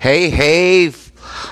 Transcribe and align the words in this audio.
Hey, 0.00 0.30
hey, 0.30 0.94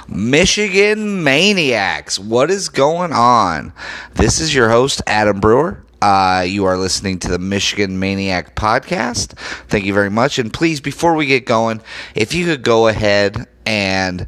Michigan 0.08 1.23
Maniacs, 1.23 2.19
what 2.19 2.51
is 2.51 2.71
going 2.71 3.12
on? 3.12 3.74
This 4.14 4.40
is 4.40 4.54
your 4.54 4.71
host, 4.71 5.03
Adam 5.06 5.38
Brewer. 5.38 5.85
Uh, 6.01 6.46
you 6.48 6.64
are 6.64 6.79
listening 6.79 7.19
to 7.19 7.29
the 7.29 7.38
Michigan 7.38 7.98
Maniac 7.98 8.54
podcast. 8.54 9.32
Thank 9.69 9.84
you 9.84 9.92
very 9.92 10.08
much. 10.08 10.38
And 10.38 10.50
please, 10.50 10.80
before 10.80 11.12
we 11.12 11.26
get 11.26 11.45
going, 11.45 11.82
if 12.14 12.32
you 12.32 12.46
could 12.46 12.62
go 12.62 12.88
ahead 12.88 13.46
and 13.66 14.27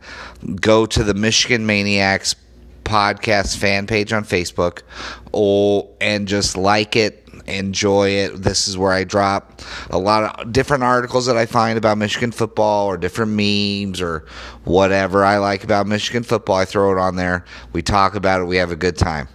go 0.61 0.85
to 0.85 1.03
the 1.03 1.15
Michigan 1.15 1.65
Maniacs 1.65 2.37
podcast 2.85 3.57
fan 3.57 3.87
page 3.87 4.13
on 4.13 4.25
Facebook 4.25 4.83
or 5.33 5.89
and 5.99 6.29
just 6.29 6.59
like 6.59 6.95
it 6.95 7.30
enjoy 7.51 8.11
it. 8.11 8.43
This 8.43 8.69
is 8.69 8.79
where 8.79 8.93
I 8.93 9.05
drop 9.05 9.63
a 9.91 9.99
lot 9.99 10.41
of 10.41 10.53
different 10.53 10.83
articles 10.83 11.27
that 11.27 11.37
I 11.37 11.47
find 11.47 11.77
about 11.77 11.99
Michigan 11.99 12.33
football 12.33 12.87
or 12.87 12.97
different 12.97 13.33
memes 13.33 14.01
or 14.01 14.27
whatever 14.65 15.25
I 15.25 15.39
like 15.39 15.65
about 15.65 15.87
Michigan 15.87 16.23
football. 16.23 16.57
I 16.57 16.65
throw 16.65 16.93
it 16.93 16.99
on 16.99 17.17
there. 17.17 17.45
We 17.73 17.83
talk 17.83 18.15
about 18.15 18.41
it. 18.41 18.45
We 18.45 18.57
have 18.57 18.71
a 18.71 18.77
good 18.77 18.97
time. 18.97 19.29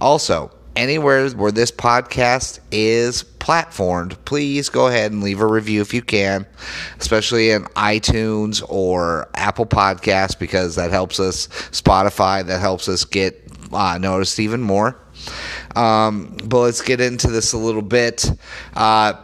Also, 0.00 0.50
anywhere 0.76 1.28
where 1.30 1.52
this 1.52 1.70
podcast 1.70 2.60
is 2.70 3.22
platformed, 3.22 4.16
please 4.24 4.68
go 4.68 4.86
ahead 4.86 5.12
and 5.12 5.22
leave 5.22 5.40
a 5.40 5.46
review 5.46 5.80
if 5.80 5.92
you 5.92 6.02
can, 6.02 6.46
especially 6.98 7.50
in 7.50 7.64
iTunes 7.76 8.62
or 8.68 9.28
Apple 9.34 9.66
Podcasts 9.66 10.38
because 10.38 10.76
that 10.76 10.90
helps 10.90 11.18
us, 11.18 11.48
Spotify, 11.70 12.44
that 12.46 12.60
helps 12.60 12.88
us 12.88 13.04
get 13.04 13.42
uh, 13.72 13.98
noticed 13.98 14.38
even 14.38 14.60
more. 14.60 14.96
Um, 15.76 16.36
but 16.44 16.60
let's 16.60 16.82
get 16.82 17.00
into 17.00 17.28
this 17.28 17.52
a 17.52 17.58
little 17.58 17.82
bit. 17.82 18.30
Uh, 18.74 19.14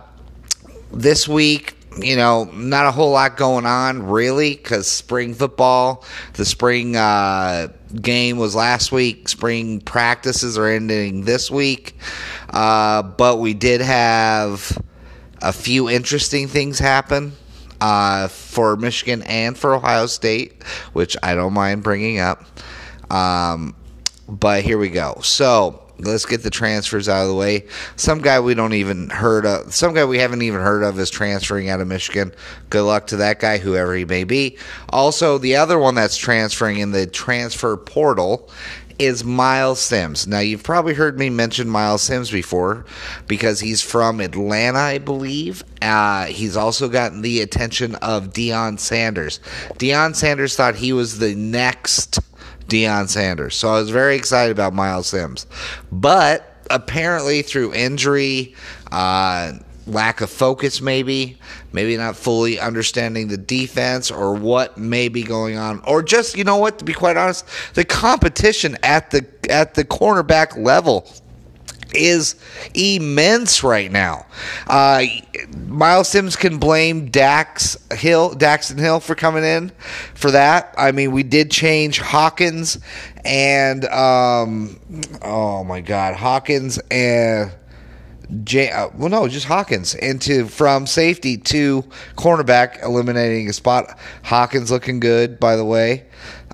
this 0.93 1.27
week, 1.27 1.75
you 1.99 2.17
know, 2.17 2.45
not 2.45 2.87
a 2.87 2.91
whole 2.91 3.13
lot 3.13 3.37
going 3.37 3.67
on 3.67 4.03
really 4.03 4.55
because 4.55 4.87
spring 4.87 5.35
football, 5.35 6.05
the 6.35 6.45
spring 6.45 6.97
uh, 6.97 7.69
game 8.01 8.37
was 8.39 8.55
last 8.55 8.93
week. 8.93 9.29
Spring 9.29 9.81
practices 9.81 10.59
are 10.59 10.67
ending 10.67 11.25
this 11.25 11.51
week. 11.51 11.97
Uh, 12.51 13.03
but 13.03 13.39
we 13.39 13.55
did 13.55 13.81
have 13.81 14.77
a 15.43 15.53
few 15.53 15.89
interesting 15.89 16.49
things 16.49 16.79
happen 16.79 17.33
uh, 17.81 18.29
for 18.29 18.77
Michigan 18.77 19.23
and 19.23 19.57
for 19.57 19.75
Ohio 19.75 20.07
State, 20.07 20.63
which 20.93 21.17
I 21.23 21.35
don't 21.35 21.53
mind 21.53 21.83
bringing 21.83 22.19
up. 22.19 22.45
Um, 23.11 23.75
but 24.29 24.65
here 24.65 24.79
we 24.79 24.91
go. 24.91 25.21
So 25.23 25.86
let's 25.99 26.27
get 26.27 26.43
the 26.43 26.51
transfers 26.51 27.09
out 27.09 27.23
of 27.23 27.29
the 27.29 27.35
way. 27.35 27.67
Some 27.97 28.21
guy 28.21 28.41
we 28.41 28.55
don't 28.55 28.75
even 28.75 29.11
heard 29.11 29.47
of, 29.47 29.75
some 29.75 29.95
guy 29.95 30.05
we 30.05 30.19
haven't 30.19 30.43
even 30.43 30.61
heard 30.61 30.83
of 30.83 30.99
is 30.99 31.11
transferring 31.11 31.69
out 31.69 31.81
of 31.81 31.89
Michigan. 31.89 32.33
Good 32.71 32.83
luck 32.83 33.07
to 33.09 33.17
that 33.17 33.41
guy, 33.41 33.59
whoever 33.59 33.95
he 33.95 34.05
may 34.05 34.25
be. 34.25 34.59
Also, 34.91 35.39
the 35.39 35.57
other 35.57 35.79
one 35.79 35.95
that's 35.95 36.17
transferring 36.17 36.79
in 36.79 36.93
the 36.93 37.07
transfer 37.07 37.77
portal 37.77 38.51
is 38.99 39.25
Myles 39.25 39.81
Sims. 39.81 40.27
Now, 40.27 40.39
you've 40.39 40.63
probably 40.63 40.95
heard 40.95 41.19
me 41.19 41.29
mention 41.29 41.69
Myles 41.69 42.03
Sims 42.03 42.31
before 42.31 42.87
because 43.27 43.61
he's 43.61 43.83
from 43.83 44.21
Atlanta, 44.21 44.79
I 44.79 44.99
believe. 44.99 45.65
Uh, 45.83 46.27
he's 46.27 46.57
also 46.57 46.89
gotten 46.89 47.23
the 47.23 47.43
attention 47.43 47.95
of 47.97 48.33
Deion 48.33 48.79
Sanders. 48.79 49.41
Deion 49.75 50.15
Sanders 50.15 50.57
thought 50.57 50.77
he 50.77 50.93
was 50.93 51.19
the 51.19 51.35
next 51.35 52.21
Deion 52.69 53.09
Sanders. 53.09 53.55
So 53.55 53.69
I 53.69 53.81
was 53.81 53.91
very 53.91 54.17
excited 54.17 54.53
about 54.53 54.73
Myles 54.73 55.09
Sims. 55.09 55.47
But 55.93 56.53
apparently, 56.71 57.43
through 57.43 57.75
injury, 57.75 58.55
uh, 58.91 59.53
lack 59.87 60.21
of 60.21 60.31
focus, 60.31 60.81
maybe, 60.81 61.39
maybe 61.73 61.97
not 61.97 62.17
fully 62.17 62.59
understanding 62.59 63.29
the 63.29 63.37
defense 63.37 64.11
or 64.11 64.35
what 64.35 64.77
may 64.77 65.09
be 65.09 65.23
going 65.23 65.57
on, 65.57 65.81
or 65.87 66.03
just, 66.03 66.37
you 66.37 66.45
know 66.45 66.57
what, 66.57 66.79
to 66.79 66.85
be 66.85 66.93
quite 66.93 67.17
honest, 67.17 67.47
the 67.75 67.85
competition 67.85 68.77
at 68.83 69.11
the 69.11 69.25
at 69.49 69.75
the 69.75 69.85
cornerback 69.85 70.57
level 70.57 71.09
is 71.95 72.37
immense 72.75 73.63
right 73.63 73.91
now. 73.91 74.27
Uh, 74.67 75.05
Myles 75.67 76.09
Sims 76.09 76.37
can 76.37 76.59
blame 76.59 77.11
Dax 77.11 77.77
Hill, 77.93 78.35
Daxton 78.35 78.79
Hill 78.79 79.01
for 79.01 79.15
coming 79.15 79.45
in 79.45 79.71
for 80.15 80.31
that. 80.31 80.75
I 80.77 80.93
mean, 80.93 81.13
we 81.13 81.23
did 81.23 81.51
change 81.51 82.01
Hawkins 82.01 82.79
and 83.25 83.85
um, 83.87 84.81
oh 85.23 85.65
my 85.65 85.81
God, 85.81 86.15
Hawkins 86.17 86.79
and. 86.91 87.53
J- 88.43 88.71
uh, 88.73 88.89
well, 88.97 89.09
no, 89.09 89.29
just 89.29 89.47
Hawkins 89.47 89.95
into 89.95 90.47
from 90.49 90.87
safety 90.89 91.37
to 91.39 91.85
cornerback, 92.17 92.83
eliminating 92.83 93.49
a 93.49 93.53
spot. 93.53 93.97
Hawkins 94.25 94.71
looking 94.71 94.99
good, 94.99 95.39
by 95.39 95.55
the 95.55 95.65
way. 95.65 96.07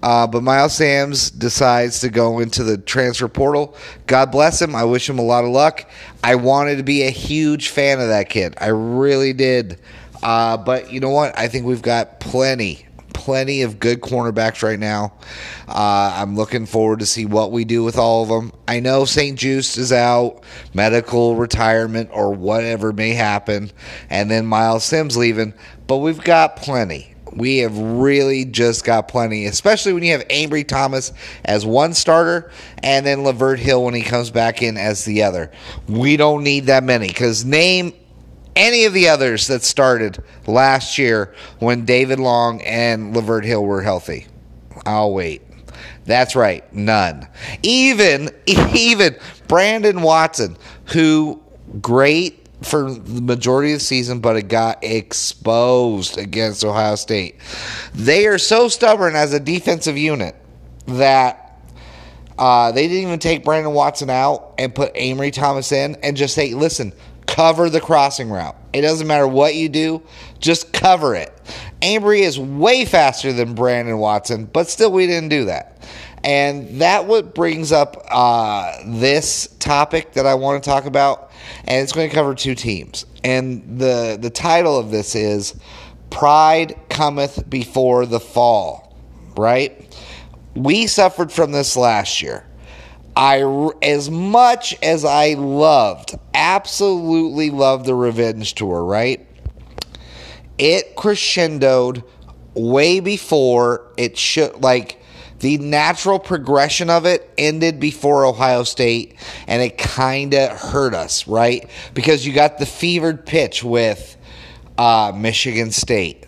Uh, 0.02 0.26
but 0.26 0.42
Miles 0.42 0.74
Sams 0.74 1.30
decides 1.30 2.00
to 2.00 2.08
go 2.08 2.40
into 2.40 2.64
the 2.64 2.76
transfer 2.76 3.28
portal. 3.28 3.76
God 4.06 4.32
bless 4.32 4.60
him. 4.60 4.74
I 4.74 4.84
wish 4.84 5.08
him 5.08 5.18
a 5.18 5.24
lot 5.24 5.44
of 5.44 5.50
luck. 5.50 5.88
I 6.24 6.34
wanted 6.34 6.76
to 6.76 6.82
be 6.82 7.02
a 7.02 7.10
huge 7.10 7.68
fan 7.68 8.00
of 8.00 8.08
that 8.08 8.28
kid. 8.28 8.54
I 8.60 8.68
really 8.68 9.32
did. 9.32 9.78
Uh, 10.22 10.56
but 10.56 10.92
you 10.92 11.00
know 11.00 11.10
what? 11.10 11.38
I 11.38 11.48
think 11.48 11.66
we've 11.66 11.82
got 11.82 12.20
plenty, 12.20 12.86
plenty 13.12 13.62
of 13.62 13.78
good 13.78 14.00
cornerbacks 14.00 14.62
right 14.62 14.78
now. 14.78 15.14
Uh, 15.68 16.14
I'm 16.16 16.36
looking 16.36 16.66
forward 16.66 17.00
to 17.00 17.06
see 17.06 17.24
what 17.24 17.52
we 17.52 17.64
do 17.64 17.84
with 17.84 17.96
all 17.96 18.22
of 18.22 18.28
them. 18.28 18.52
I 18.66 18.80
know 18.80 19.04
St. 19.04 19.38
Juste 19.38 19.78
is 19.78 19.92
out, 19.92 20.42
medical 20.74 21.36
retirement 21.36 22.10
or 22.12 22.32
whatever 22.34 22.92
may 22.92 23.10
happen, 23.10 23.70
and 24.10 24.30
then 24.30 24.46
Myles 24.46 24.84
Sims 24.84 25.16
leaving, 25.16 25.54
but 25.86 25.98
we've 25.98 26.22
got 26.22 26.56
plenty. 26.56 27.11
We 27.34 27.58
have 27.58 27.76
really 27.78 28.44
just 28.44 28.84
got 28.84 29.08
plenty, 29.08 29.46
especially 29.46 29.92
when 29.92 30.02
you 30.02 30.12
have 30.12 30.26
Ambry 30.28 30.66
Thomas 30.66 31.12
as 31.44 31.64
one 31.64 31.94
starter 31.94 32.50
and 32.82 33.06
then 33.06 33.24
Lavert 33.24 33.58
Hill 33.58 33.84
when 33.84 33.94
he 33.94 34.02
comes 34.02 34.30
back 34.30 34.62
in 34.62 34.76
as 34.76 35.04
the 35.04 35.22
other. 35.22 35.50
We 35.88 36.16
don't 36.16 36.44
need 36.44 36.66
that 36.66 36.84
many 36.84 37.08
because 37.08 37.44
name 37.44 37.94
any 38.54 38.84
of 38.84 38.92
the 38.92 39.08
others 39.08 39.46
that 39.46 39.62
started 39.62 40.22
last 40.46 40.98
year 40.98 41.34
when 41.58 41.84
David 41.84 42.20
Long 42.20 42.60
and 42.62 43.14
Lavert 43.14 43.44
Hill 43.44 43.64
were 43.64 43.82
healthy. 43.82 44.26
I'll 44.84 45.12
wait. 45.14 45.42
That's 46.04 46.34
right, 46.34 46.70
none. 46.74 47.28
Even 47.62 48.30
even 48.46 49.16
Brandon 49.48 50.02
Watson, 50.02 50.56
who 50.86 51.42
great 51.80 52.41
for 52.62 52.92
the 52.92 53.22
majority 53.22 53.72
of 53.72 53.78
the 53.78 53.84
season, 53.84 54.20
but 54.20 54.36
it 54.36 54.48
got 54.48 54.82
exposed 54.82 56.18
against 56.18 56.64
Ohio 56.64 56.94
State. 56.94 57.36
They 57.94 58.26
are 58.26 58.38
so 58.38 58.68
stubborn 58.68 59.14
as 59.14 59.32
a 59.32 59.40
defensive 59.40 59.96
unit 59.96 60.36
that 60.86 61.60
uh, 62.38 62.72
they 62.72 62.88
didn't 62.88 63.02
even 63.02 63.18
take 63.18 63.44
Brandon 63.44 63.72
Watson 63.72 64.10
out 64.10 64.54
and 64.58 64.74
put 64.74 64.94
Ambry 64.94 65.32
Thomas 65.32 65.72
in 65.72 65.96
and 66.02 66.16
just 66.16 66.34
say, 66.34 66.54
listen, 66.54 66.92
cover 67.26 67.70
the 67.70 67.80
crossing 67.80 68.30
route. 68.30 68.56
It 68.72 68.80
doesn't 68.80 69.06
matter 69.06 69.28
what 69.28 69.54
you 69.54 69.68
do, 69.68 70.02
just 70.40 70.72
cover 70.72 71.14
it. 71.14 71.32
Ambry 71.82 72.20
is 72.20 72.38
way 72.38 72.84
faster 72.84 73.32
than 73.32 73.54
Brandon 73.54 73.98
Watson, 73.98 74.46
but 74.46 74.68
still, 74.68 74.92
we 74.92 75.06
didn't 75.06 75.28
do 75.28 75.46
that. 75.46 75.86
And 76.24 76.80
that 76.80 77.06
what 77.06 77.34
brings 77.34 77.72
up 77.72 78.06
uh, 78.08 78.76
this 78.86 79.48
topic 79.58 80.12
that 80.12 80.24
I 80.24 80.34
want 80.34 80.62
to 80.62 80.70
talk 80.70 80.84
about, 80.84 81.32
and 81.64 81.82
it's 81.82 81.92
going 81.92 82.08
to 82.08 82.14
cover 82.14 82.34
two 82.34 82.54
teams. 82.54 83.06
And 83.24 83.78
the 83.78 84.18
the 84.20 84.30
title 84.30 84.78
of 84.78 84.90
this 84.90 85.14
is 85.16 85.54
"Pride 86.10 86.78
Cometh 86.88 87.48
Before 87.50 88.06
the 88.06 88.20
Fall." 88.20 88.96
Right? 89.36 89.96
We 90.54 90.86
suffered 90.86 91.32
from 91.32 91.50
this 91.52 91.76
last 91.76 92.22
year. 92.22 92.46
I 93.16 93.70
as 93.82 94.08
much 94.08 94.76
as 94.80 95.04
I 95.04 95.34
loved, 95.34 96.16
absolutely 96.34 97.50
loved 97.50 97.84
the 97.84 97.96
revenge 97.96 98.54
tour. 98.54 98.84
Right? 98.84 99.26
It 100.56 100.94
crescendoed 100.94 102.04
way 102.54 103.00
before 103.00 103.92
it 103.96 104.16
should 104.16 104.62
like 104.62 105.01
the 105.42 105.58
natural 105.58 106.20
progression 106.20 106.88
of 106.88 107.04
it 107.04 107.28
ended 107.36 107.80
before 107.80 108.24
Ohio 108.24 108.62
State, 108.62 109.16
and 109.48 109.60
it 109.60 109.76
kind 109.76 110.34
of 110.34 110.56
hurt 110.56 110.94
us, 110.94 111.26
right? 111.26 111.68
Because 111.94 112.24
you 112.24 112.32
got 112.32 112.58
the 112.58 112.66
fevered 112.66 113.26
pitch 113.26 113.64
with 113.64 114.16
uh, 114.78 115.12
Michigan 115.14 115.72
State, 115.72 116.26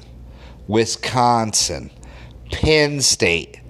Wisconsin, 0.67 1.91
Penn 2.51 3.01
State. 3.01 3.61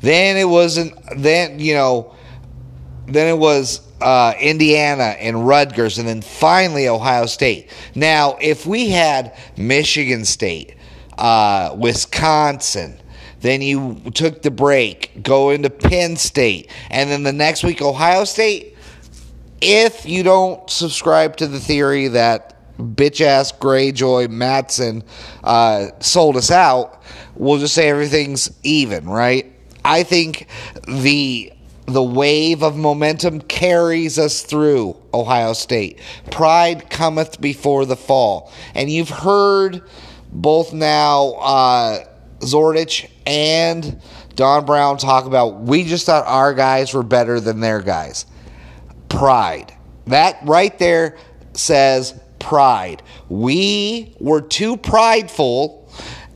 Then 0.00 0.38
it 0.38 0.48
wasn't. 0.48 0.94
Then 1.16 1.60
you 1.60 1.74
know. 1.74 2.14
Then 3.06 3.28
it 3.28 3.38
was 3.38 3.86
uh, 4.00 4.32
Indiana 4.40 5.14
and 5.20 5.46
Rutgers, 5.46 5.98
and 5.98 6.08
then 6.08 6.22
finally 6.22 6.88
Ohio 6.88 7.26
State. 7.26 7.68
Now, 7.94 8.38
if 8.40 8.64
we 8.64 8.88
had 8.88 9.36
Michigan 9.58 10.24
State, 10.24 10.76
uh, 11.18 11.76
Wisconsin, 11.78 12.98
then 13.44 13.60
you 13.60 14.00
took 14.14 14.40
the 14.40 14.50
break, 14.50 15.22
go 15.22 15.50
into 15.50 15.68
Penn 15.68 16.16
State, 16.16 16.70
and 16.90 17.10
then 17.10 17.24
the 17.24 17.32
next 17.32 17.62
week 17.62 17.82
Ohio 17.82 18.24
State. 18.24 18.74
If 19.60 20.06
you 20.06 20.22
don't 20.22 20.68
subscribe 20.70 21.36
to 21.36 21.46
the 21.46 21.60
theory 21.60 22.08
that 22.08 22.56
bitch 22.78 23.20
ass 23.20 23.52
Greyjoy 23.52 24.30
Mattison 24.30 25.04
uh, 25.42 25.88
sold 26.00 26.38
us 26.38 26.50
out, 26.50 27.02
we'll 27.34 27.58
just 27.58 27.74
say 27.74 27.90
everything's 27.90 28.50
even, 28.62 29.04
right? 29.04 29.52
I 29.84 30.04
think 30.04 30.48
the 30.88 31.52
the 31.86 32.02
wave 32.02 32.62
of 32.62 32.78
momentum 32.78 33.42
carries 33.42 34.18
us 34.18 34.40
through 34.40 34.96
Ohio 35.12 35.52
State. 35.52 36.00
Pride 36.30 36.88
cometh 36.88 37.42
before 37.42 37.84
the 37.84 37.96
fall, 37.96 38.50
and 38.74 38.88
you've 38.88 39.10
heard 39.10 39.82
both 40.32 40.72
now 40.72 41.32
uh, 41.34 42.04
Zordich 42.44 43.10
and 43.26 44.00
Don 44.34 44.64
Brown 44.64 44.96
talk 44.98 45.26
about 45.26 45.60
we 45.60 45.84
just 45.84 46.06
thought 46.06 46.26
our 46.26 46.54
guys 46.54 46.94
were 46.94 47.02
better 47.02 47.40
than 47.40 47.60
their 47.60 47.80
guys. 47.80 48.26
Pride. 49.08 49.72
That 50.06 50.38
right 50.44 50.76
there 50.78 51.16
says 51.54 52.18
pride. 52.38 53.02
We 53.28 54.14
were 54.20 54.40
too 54.40 54.76
prideful 54.76 55.83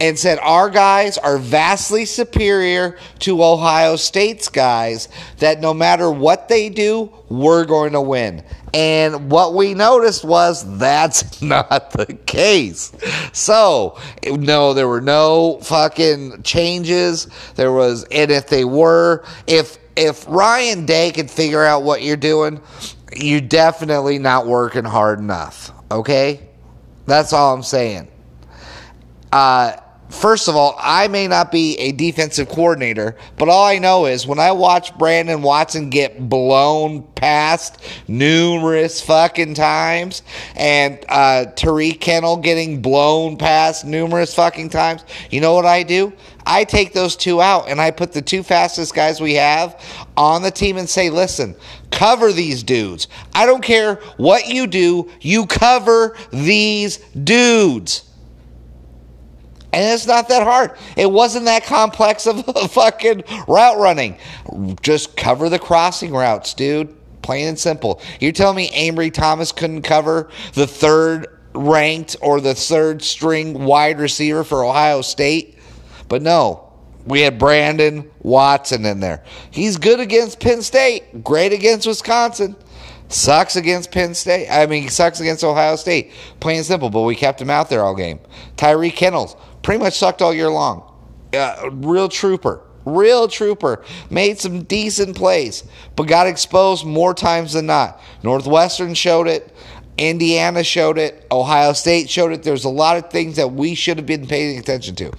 and 0.01 0.19
said 0.19 0.39
our 0.41 0.71
guys 0.71 1.19
are 1.19 1.39
vastly 1.39 2.05
superior 2.05 2.99
to 3.21 3.43
Ohio 3.43 3.97
State's 3.97 4.49
guys, 4.49 5.09
that 5.39 5.61
no 5.61 5.75
matter 5.75 6.11
what 6.11 6.49
they 6.49 6.69
do, 6.69 7.13
we're 7.29 7.65
going 7.65 7.93
to 7.93 8.01
win. 8.01 8.45
And 8.75 9.31
what 9.31 9.55
we 9.55 9.75
noticed 9.75 10.25
was 10.25 10.79
that's 10.79 11.43
not 11.43 11.91
the 11.93 12.15
case. 12.27 12.93
So, 13.33 13.99
no, 14.25 14.75
there 14.75 14.89
were 14.89 15.01
no 15.01 15.59
fucking 15.63 16.43
changes. 16.43 17.29
There 17.57 17.73
was, 17.73 18.05
and 18.05 18.31
if 18.31 18.49
they 18.49 18.65
were, 18.65 19.25
if 19.47 19.79
if 19.97 20.29
Ryan 20.29 20.87
Day 20.87 21.11
could 21.11 21.29
figure 21.29 21.65
out 21.65 21.83
what 21.83 22.03
you're 22.03 22.17
doing, 22.17 22.61
you're 23.17 23.41
definitely 23.41 24.19
not 24.19 24.47
working 24.47 24.85
hard 24.85 25.19
enough. 25.19 25.73
Okay? 25.91 26.49
That's 27.07 27.33
all 27.33 27.53
I'm 27.53 27.65
saying. 27.65 28.07
Uh, 29.33 29.73
First 30.09 30.49
of 30.49 30.57
all, 30.57 30.75
I 30.79 31.07
may 31.09 31.29
not 31.29 31.53
be 31.53 31.79
a 31.79 31.93
defensive 31.93 32.49
coordinator, 32.49 33.15
but 33.37 33.51
all 33.51 33.65
I 33.67 33.79
know 33.79 34.07
is 34.07 34.27
when 34.27 34.39
I 34.39 34.53
watch 34.53 34.97
Brandon 34.97 35.43
Watson 35.43 35.91
get 35.91 36.31
blown 36.31 37.03
past 37.15 37.79
numerous 38.09 39.03
fucking 39.03 39.53
times 39.53 40.23
and 40.57 41.05
uh, 41.11 41.47
Tyree 41.57 41.93
Kinnel 41.93 42.39
getting 42.39 42.81
blown 42.81 43.37
past 43.37 43.85
numerous 43.85 44.35
fucking 44.35 44.71
times, 44.71 45.05
you 45.31 45.43
know 45.43 45.53
what 45.53 45.67
I 45.67 45.83
do? 45.83 46.15
I 46.47 46.65
take 46.65 46.95
those 46.95 47.15
two 47.15 47.43
out 47.43 47.69
and 47.69 47.79
I 47.79 47.91
put 47.91 48.13
the 48.13 48.23
two 48.23 48.43
fastest 48.43 48.95
guys 48.95 49.21
we 49.21 49.35
have 49.35 49.79
on 50.17 50.41
the 50.41 50.51
team 50.51 50.79
and 50.79 50.89
say, 50.89 51.11
listen, 51.11 51.55
cover 51.91 52.33
these 52.33 52.63
dudes. 52.63 53.09
I 53.35 53.45
don't 53.45 53.63
care 53.63 53.97
what 54.17 54.49
you 54.49 54.67
do, 54.67 55.11
you 55.21 55.45
cover 55.45 56.17
these 56.33 56.97
dudes. 57.11 58.08
And 59.73 59.95
it's 59.95 60.07
not 60.07 60.29
that 60.29 60.43
hard. 60.43 60.73
It 60.97 61.11
wasn't 61.11 61.45
that 61.45 61.65
complex 61.65 62.27
of 62.27 62.43
a 62.49 62.69
fucking 62.69 63.25
route 63.47 63.79
running. 63.79 64.17
Just 64.83 65.17
cover 65.17 65.49
the 65.49 65.59
crossing 65.59 66.13
routes, 66.13 66.55
dude. 66.55 66.95
Plain 67.23 67.49
and 67.49 67.59
simple. 67.59 68.01
You're 68.21 68.33
telling 68.33 68.57
me 68.57 68.71
Ambry 68.71 69.13
Thomas 69.13 69.53
couldn't 69.53 69.83
cover 69.83 70.31
the 70.55 70.67
third 70.67 71.27
ranked 71.55 72.17
or 72.23 72.41
the 72.41 72.55
third 72.55 73.03
string 73.03 73.65
wide 73.65 73.99
receiver 73.99 74.45
for 74.45 74.65
Ohio 74.65 75.03
State? 75.03 75.59
But 76.09 76.23
no, 76.23 76.73
we 77.05 77.21
had 77.21 77.39
Brandon 77.39 78.11
Watson 78.21 78.87
in 78.87 79.01
there. 79.01 79.23
He's 79.51 79.77
good 79.77 80.01
against 80.01 80.41
Penn 80.41 80.63
State, 80.63 81.23
great 81.23 81.53
against 81.53 81.87
Wisconsin. 81.87 82.57
Sucks 83.09 83.57
against 83.57 83.91
Penn 83.91 84.15
State. 84.15 84.49
I 84.51 84.67
mean, 84.67 84.83
he 84.83 84.89
sucks 84.89 85.21
against 85.21 85.43
Ohio 85.43 85.77
State. 85.77 86.13
Plain 86.41 86.59
and 86.59 86.67
simple, 86.67 86.91
but 86.91 87.03
we 87.03 87.17
kept 87.17 87.41
him 87.41 87.49
out 87.49 87.71
there 87.71 87.83
all 87.83 87.95
game. 87.95 88.21
Tyree 88.57 88.91
Kinnels, 88.91 89.35
pretty 89.69 89.85
much 89.85 89.99
sucked 89.99 90.23
all 90.23 90.33
year 90.33 90.49
long. 90.49 90.83
Uh, 91.31 91.69
real 91.71 92.09
trooper. 92.09 92.63
Real 92.87 93.29
trooper. 93.29 93.85
Made 94.09 94.41
some 94.41 94.63
decent 94.63 95.15
plays, 95.15 95.63
but 95.95 96.05
got 96.05 96.27
exposed 96.27 96.87
more 96.87 97.13
times 97.13 97.53
than 97.53 97.67
not. 97.67 98.01
Northwestern 98.23 98.95
showed 98.95 99.29
it. 99.29 99.55
Indiana 99.99 100.65
showed 100.65 100.97
it. 100.97 101.27
Ohio 101.31 101.75
State 101.75 102.09
showed 102.09 102.33
it. 102.33 102.43
There's 102.43 102.65
a 102.65 102.71
lot 102.71 102.97
of 102.97 103.11
things 103.11 103.37
that 103.37 103.49
we 103.49 103.75
should 103.75 103.99
have 103.99 104.07
been 104.07 104.27
paying 104.27 104.59
attention 104.59 104.95
to. 104.95 105.13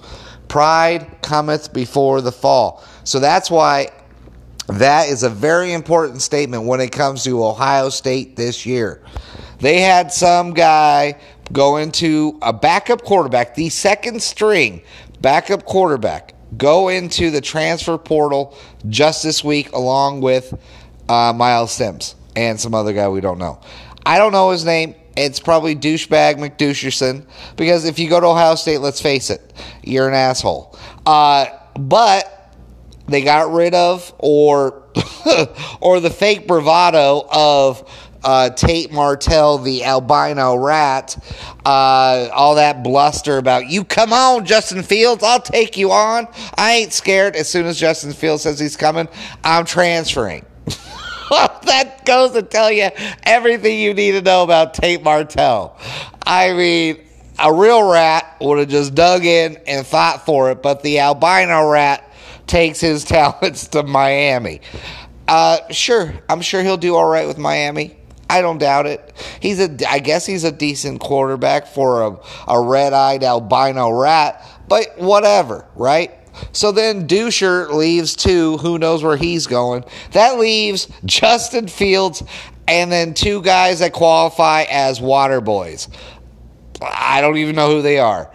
Pride 0.48 1.22
cometh 1.22 1.72
before 1.72 2.20
the 2.20 2.32
fall. 2.32 2.82
So 3.04 3.20
that's 3.20 3.52
why 3.52 3.90
that 4.66 5.10
is 5.10 5.22
a 5.22 5.30
very 5.30 5.72
important 5.72 6.22
statement 6.22 6.64
when 6.64 6.80
it 6.80 6.90
comes 6.90 7.22
to 7.22 7.44
Ohio 7.44 7.88
State 7.88 8.34
this 8.34 8.66
year. 8.66 9.00
They 9.60 9.80
had 9.80 10.12
some 10.12 10.54
guy 10.54 11.20
go 11.52 11.76
into 11.76 12.38
a 12.42 12.52
backup 12.52 13.02
quarterback, 13.02 13.54
the 13.54 13.68
second 13.68 14.22
string 14.22 14.82
backup 15.20 15.64
quarterback, 15.64 16.34
go 16.56 16.88
into 16.88 17.30
the 17.30 17.40
transfer 17.40 17.98
portal 17.98 18.56
just 18.88 19.22
this 19.22 19.44
week 19.44 19.72
along 19.72 20.20
with 20.20 20.52
uh, 21.08 21.32
Myles 21.32 21.72
Sims 21.72 22.14
and 22.36 22.58
some 22.58 22.74
other 22.74 22.92
guy 22.92 23.08
we 23.08 23.20
don't 23.20 23.38
know. 23.38 23.60
I 24.04 24.18
don't 24.18 24.32
know 24.32 24.50
his 24.50 24.64
name. 24.64 24.94
It's 25.16 25.40
probably 25.40 25.74
douchebag 25.74 26.36
McDoucherson 26.36 27.26
because 27.56 27.84
if 27.84 27.98
you 27.98 28.08
go 28.08 28.20
to 28.20 28.26
Ohio 28.26 28.54
State, 28.54 28.78
let's 28.78 29.00
face 29.00 29.28
it, 29.28 29.52
you're 29.82 30.08
an 30.08 30.14
asshole. 30.14 30.78
Uh, 31.04 31.46
but 31.74 32.54
they 33.08 33.22
got 33.22 33.52
rid 33.52 33.74
of 33.74 34.14
or 34.18 34.84
or 35.80 36.00
the 36.00 36.10
fake 36.10 36.46
bravado 36.46 37.26
of 37.30 37.88
uh, 38.22 38.50
Tate 38.50 38.92
Martell, 38.92 39.58
the 39.58 39.84
albino 39.84 40.56
rat, 40.56 41.16
uh, 41.64 42.28
all 42.32 42.54
that 42.56 42.82
bluster 42.82 43.38
about 43.38 43.68
you 43.68 43.84
come 43.84 44.12
on, 44.12 44.44
Justin 44.44 44.82
Fields, 44.82 45.22
I'll 45.22 45.40
take 45.40 45.76
you 45.76 45.92
on. 45.92 46.28
I 46.56 46.72
ain't 46.72 46.92
scared. 46.92 47.36
As 47.36 47.48
soon 47.48 47.66
as 47.66 47.78
Justin 47.78 48.12
Fields 48.12 48.42
says 48.42 48.58
he's 48.58 48.76
coming, 48.76 49.08
I'm 49.44 49.64
transferring. 49.64 50.44
that 51.30 52.02
goes 52.04 52.32
to 52.32 52.42
tell 52.42 52.70
you 52.70 52.88
everything 53.22 53.78
you 53.78 53.94
need 53.94 54.12
to 54.12 54.22
know 54.22 54.42
about 54.42 54.74
Tate 54.74 55.02
Martell. 55.02 55.78
I 56.26 56.52
mean, 56.52 57.00
a 57.38 57.52
real 57.52 57.90
rat 57.90 58.36
would 58.40 58.58
have 58.58 58.68
just 58.68 58.94
dug 58.94 59.24
in 59.24 59.56
and 59.66 59.86
fought 59.86 60.26
for 60.26 60.50
it, 60.50 60.62
but 60.62 60.82
the 60.82 60.98
albino 61.00 61.68
rat 61.68 62.12
takes 62.46 62.80
his 62.80 63.04
talents 63.06 63.68
to 63.68 63.82
Miami. 63.82 64.60
Uh, 65.28 65.58
sure, 65.70 66.12
I'm 66.28 66.40
sure 66.40 66.62
he'll 66.62 66.76
do 66.76 66.96
all 66.96 67.08
right 67.08 67.26
with 67.26 67.38
Miami. 67.38 67.96
I 68.30 68.42
don't 68.42 68.58
doubt 68.58 68.86
it. 68.86 69.12
He's 69.40 69.58
a, 69.58 69.76
I 69.88 69.98
guess 69.98 70.24
he's 70.24 70.44
a 70.44 70.52
decent 70.52 71.00
quarterback 71.00 71.66
for 71.66 72.02
a, 72.02 72.18
a 72.46 72.60
red-eyed 72.60 73.24
albino 73.24 73.90
rat, 73.90 74.46
but 74.68 74.96
whatever, 74.98 75.66
right? 75.74 76.12
So 76.52 76.70
then 76.70 77.08
Dusher 77.08 77.68
leaves 77.68 78.14
too. 78.14 78.58
Who 78.58 78.78
knows 78.78 79.02
where 79.02 79.16
he's 79.16 79.48
going? 79.48 79.84
That 80.12 80.38
leaves 80.38 80.86
Justin 81.04 81.66
Fields 81.66 82.22
and 82.68 82.92
then 82.92 83.14
two 83.14 83.42
guys 83.42 83.80
that 83.80 83.92
qualify 83.92 84.62
as 84.70 85.00
water 85.00 85.40
boys. 85.40 85.88
I 86.80 87.20
don't 87.20 87.36
even 87.36 87.56
know 87.56 87.68
who 87.68 87.82
they 87.82 87.98
are 87.98 88.32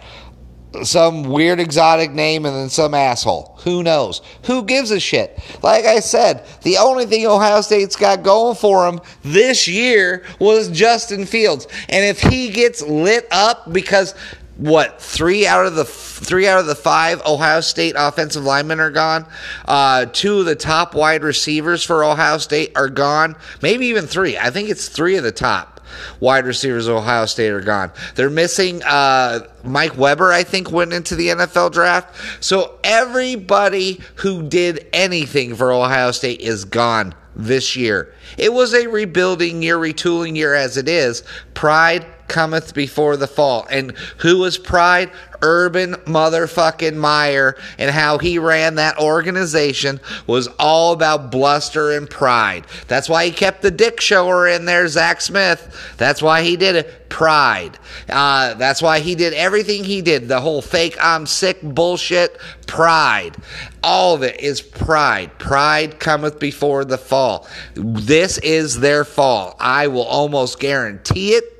some 0.84 1.24
weird 1.24 1.60
exotic 1.60 2.10
name 2.10 2.44
and 2.46 2.54
then 2.54 2.68
some 2.68 2.94
asshole. 2.94 3.58
Who 3.64 3.82
knows? 3.82 4.22
Who 4.44 4.64
gives 4.64 4.90
a 4.90 5.00
shit? 5.00 5.38
Like 5.62 5.84
I 5.84 6.00
said, 6.00 6.44
the 6.62 6.78
only 6.78 7.06
thing 7.06 7.26
Ohio 7.26 7.60
State's 7.60 7.96
got 7.96 8.22
going 8.22 8.56
for 8.56 8.84
them 8.84 9.00
this 9.22 9.68
year 9.68 10.24
was 10.38 10.68
Justin 10.68 11.26
Fields. 11.26 11.66
And 11.88 12.04
if 12.04 12.20
he 12.20 12.50
gets 12.50 12.82
lit 12.82 13.26
up 13.30 13.72
because 13.72 14.14
what 14.56 15.02
three 15.02 15.46
out 15.46 15.66
of 15.66 15.74
the 15.74 15.84
three 15.84 16.48
out 16.48 16.58
of 16.58 16.66
the 16.66 16.74
five 16.74 17.20
Ohio 17.26 17.60
State 17.60 17.94
offensive 17.96 18.42
linemen 18.42 18.80
are 18.80 18.90
gone. 18.90 19.26
Uh, 19.66 20.06
two 20.06 20.40
of 20.40 20.46
the 20.46 20.54
top 20.54 20.94
wide 20.94 21.22
receivers 21.22 21.84
for 21.84 22.02
Ohio 22.02 22.38
State 22.38 22.72
are 22.74 22.88
gone. 22.88 23.36
Maybe 23.60 23.86
even 23.86 24.06
three. 24.06 24.38
I 24.38 24.50
think 24.50 24.70
it's 24.70 24.88
three 24.88 25.16
of 25.16 25.24
the 25.24 25.32
top 25.32 25.75
wide 26.20 26.46
receivers 26.46 26.86
of 26.86 26.96
Ohio 26.96 27.26
State 27.26 27.50
are 27.50 27.60
gone. 27.60 27.92
They're 28.14 28.30
missing 28.30 28.82
uh, 28.84 29.40
Mike 29.64 29.96
Weber, 29.96 30.32
I 30.32 30.42
think, 30.42 30.70
went 30.70 30.92
into 30.92 31.16
the 31.16 31.28
NFL 31.28 31.72
draft. 31.72 32.14
So 32.44 32.78
everybody 32.84 34.00
who 34.16 34.48
did 34.48 34.86
anything 34.92 35.54
for 35.54 35.72
Ohio 35.72 36.10
State 36.10 36.40
is 36.40 36.64
gone 36.64 37.14
this 37.34 37.76
year. 37.76 38.14
It 38.38 38.52
was 38.52 38.74
a 38.74 38.86
rebuilding 38.86 39.62
year, 39.62 39.76
retooling 39.76 40.36
year 40.36 40.54
as 40.54 40.76
it 40.76 40.88
is. 40.88 41.22
Pride 41.54 42.06
cometh 42.28 42.74
before 42.74 43.16
the 43.16 43.26
fall. 43.26 43.66
And 43.70 43.96
who 44.18 44.38
was 44.38 44.58
Pride? 44.58 45.10
Urban 45.42 45.94
motherfucking 46.06 46.94
Meyer 46.96 47.56
and 47.78 47.90
how 47.90 48.18
he 48.18 48.38
ran 48.38 48.76
that 48.76 48.98
organization 48.98 50.00
was 50.26 50.48
all 50.58 50.92
about 50.92 51.30
bluster 51.30 51.92
and 51.92 52.08
pride. 52.08 52.66
That's 52.88 53.08
why 53.08 53.26
he 53.26 53.32
kept 53.32 53.62
the 53.62 53.70
dick 53.70 54.00
shower 54.00 54.48
in 54.48 54.64
there, 54.64 54.88
Zach 54.88 55.20
Smith. 55.20 55.94
That's 55.96 56.22
why 56.22 56.42
he 56.42 56.56
did 56.56 56.76
it. 56.76 57.08
Pride. 57.08 57.78
Uh, 58.08 58.54
that's 58.54 58.82
why 58.82 58.98
he 58.98 59.14
did 59.14 59.32
everything 59.32 59.84
he 59.84 60.02
did. 60.02 60.28
The 60.28 60.40
whole 60.40 60.62
fake 60.62 60.96
I'm 61.00 61.26
sick 61.26 61.62
bullshit. 61.62 62.38
Pride. 62.66 63.36
All 63.82 64.14
of 64.14 64.22
it 64.22 64.40
is 64.40 64.60
pride. 64.60 65.38
Pride 65.38 66.00
cometh 66.00 66.40
before 66.40 66.84
the 66.84 66.98
fall. 66.98 67.46
This 67.74 68.38
is 68.38 68.80
their 68.80 69.04
fall. 69.04 69.56
I 69.60 69.86
will 69.86 70.02
almost 70.04 70.58
guarantee 70.58 71.34
it 71.34 71.55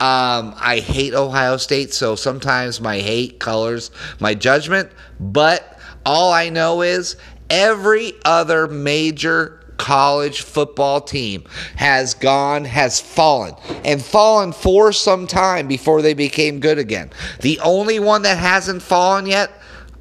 Um, 0.00 0.54
I 0.58 0.82
hate 0.84 1.14
Ohio 1.14 1.56
State, 1.56 1.92
so 1.92 2.14
sometimes 2.14 2.80
my 2.80 2.98
hate 2.98 3.38
colors 3.38 3.90
my 4.20 4.34
judgment. 4.34 4.90
But 5.20 5.78
all 6.04 6.32
I 6.32 6.48
know 6.48 6.82
is 6.82 7.16
every 7.50 8.12
other 8.24 8.66
major 8.66 9.58
college 9.78 10.42
football 10.42 11.00
team 11.00 11.44
has 11.76 12.14
gone, 12.14 12.64
has 12.64 13.00
fallen, 13.00 13.54
and 13.84 14.02
fallen 14.02 14.52
for 14.52 14.92
some 14.92 15.26
time 15.26 15.66
before 15.66 16.02
they 16.02 16.14
became 16.14 16.60
good 16.60 16.78
again. 16.78 17.10
The 17.40 17.58
only 17.60 17.98
one 18.00 18.22
that 18.22 18.38
hasn't 18.38 18.82
fallen 18.82 19.26
yet, 19.26 19.50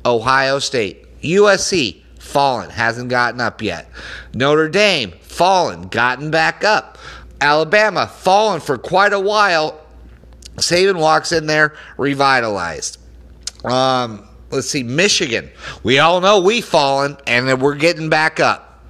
Ohio 0.06 0.60
State. 0.60 1.06
USC, 1.22 2.02
fallen, 2.20 2.70
hasn't 2.70 3.10
gotten 3.10 3.40
up 3.40 3.62
yet. 3.62 3.90
Notre 4.34 4.70
Dame, 4.70 5.12
fallen, 5.22 5.84
gotten 5.84 6.32
back 6.32 6.64
up. 6.64 6.98
Alabama, 7.42 8.08
fallen 8.08 8.60
for 8.60 8.78
quite 8.78 9.14
a 9.14 9.20
while. 9.20 9.80
Saban 10.58 11.00
walks 11.00 11.32
in 11.32 11.46
there, 11.46 11.76
revitalized. 11.98 13.00
Um, 13.64 14.28
let's 14.50 14.70
see, 14.70 14.84
Michigan. 14.84 15.50
We 15.84 16.00
all 16.00 16.20
know 16.22 16.40
we 16.40 16.62
fallen, 16.62 17.18
and 17.28 17.62
we're 17.62 17.76
getting 17.76 18.10
back 18.10 18.40
up. 18.40 18.84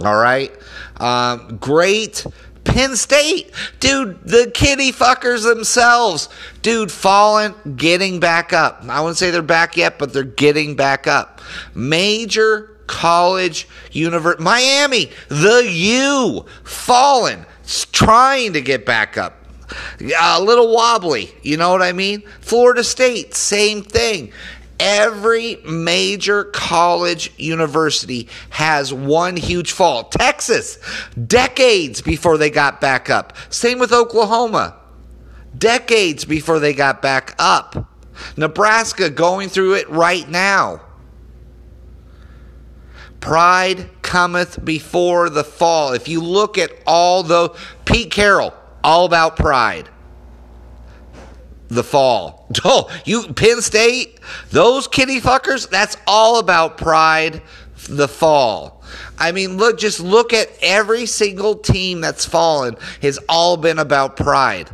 All 0.00 0.16
right. 0.16 0.52
Um, 0.96 1.58
great. 1.58 2.26
Penn 2.64 2.94
State, 2.96 3.52
dude, 3.80 4.22
the 4.22 4.50
kitty 4.54 4.92
fuckers 4.92 5.42
themselves, 5.42 6.28
dude, 6.62 6.92
falling, 6.92 7.54
getting 7.76 8.20
back 8.20 8.52
up. 8.52 8.84
I 8.88 9.00
wouldn't 9.00 9.18
say 9.18 9.30
they're 9.32 9.42
back 9.42 9.76
yet, 9.76 9.98
but 9.98 10.12
they're 10.12 10.22
getting 10.22 10.76
back 10.76 11.08
up. 11.08 11.40
Major 11.74 12.78
college 12.86 13.68
university, 13.90 14.44
Miami, 14.44 15.10
the 15.28 15.68
U, 15.68 16.46
fallen, 16.62 17.44
trying 17.92 18.52
to 18.54 18.60
get 18.60 18.84
back 18.86 19.16
up. 19.16 19.38
A 20.20 20.40
little 20.42 20.72
wobbly, 20.74 21.32
you 21.42 21.56
know 21.56 21.70
what 21.70 21.82
I 21.82 21.92
mean? 21.92 22.22
Florida 22.40 22.84
State, 22.84 23.34
same 23.34 23.82
thing. 23.82 24.32
Every 24.78 25.56
major 25.64 26.44
college 26.44 27.32
university 27.38 28.28
has 28.50 28.92
one 28.92 29.36
huge 29.36 29.72
fall. 29.72 30.04
Texas, 30.04 30.78
decades 31.26 32.02
before 32.02 32.36
they 32.36 32.50
got 32.50 32.80
back 32.80 33.08
up. 33.08 33.34
Same 33.48 33.78
with 33.78 33.92
Oklahoma, 33.92 34.76
decades 35.56 36.24
before 36.24 36.58
they 36.58 36.74
got 36.74 37.00
back 37.00 37.34
up. 37.38 37.88
Nebraska 38.36 39.08
going 39.08 39.48
through 39.48 39.74
it 39.74 39.88
right 39.88 40.28
now. 40.28 40.80
Pride 43.22 43.88
cometh 44.02 44.62
before 44.62 45.30
the 45.30 45.44
fall. 45.44 45.94
If 45.94 46.08
you 46.08 46.20
look 46.20 46.58
at 46.58 46.70
all 46.86 47.22
the 47.22 47.56
Pete 47.86 48.10
Carroll, 48.10 48.52
all 48.84 49.06
about 49.06 49.36
pride 49.36 49.88
the 51.72 51.82
fall. 51.82 52.48
Oh, 52.64 52.90
you 53.06 53.32
Penn 53.32 53.62
State, 53.62 54.20
those 54.50 54.86
kitty 54.86 55.20
fuckers, 55.20 55.68
that's 55.70 55.96
all 56.06 56.38
about 56.38 56.76
pride, 56.76 57.40
the 57.88 58.06
fall. 58.06 58.82
I 59.18 59.32
mean, 59.32 59.56
look, 59.56 59.78
just 59.78 59.98
look 59.98 60.34
at 60.34 60.48
every 60.60 61.06
single 61.06 61.54
team 61.54 62.02
that's 62.02 62.26
fallen 62.26 62.76
has 63.00 63.18
all 63.28 63.56
been 63.56 63.78
about 63.78 64.18
pride. 64.18 64.68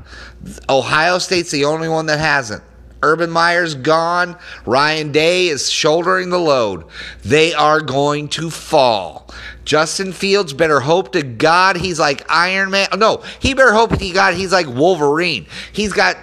Ohio 0.69 1.19
State's 1.19 1.53
the 1.53 1.67
only 1.67 1.89
one 1.89 2.07
that 2.07 2.19
hasn't. 2.19 2.65
Urban 3.03 3.31
Meyer's 3.31 3.75
gone. 3.75 4.37
Ryan 4.67 5.13
Day 5.13 5.49
is 5.49 5.71
shouldering 5.71 6.31
the 6.31 6.39
load. 6.39 6.85
They 7.25 7.55
are 7.55 7.81
going 7.81 8.29
to 8.31 8.51
fall. 8.51 9.29
Justin 9.65 10.13
Fields 10.13 10.53
better 10.53 10.81
hope 10.81 11.13
to 11.13 11.23
God 11.23 11.77
he's 11.77 12.01
like 12.01 12.25
Iron 12.31 12.71
Man. 12.71 12.89
No, 12.97 13.23
he 13.39 13.55
better 13.55 13.73
hope 13.73 13.97
to 13.99 14.11
God 14.13 14.35
he's 14.35 14.53
like 14.53 14.67
Wolverine. 14.67 15.47
He's 15.73 15.93
got 15.93 16.17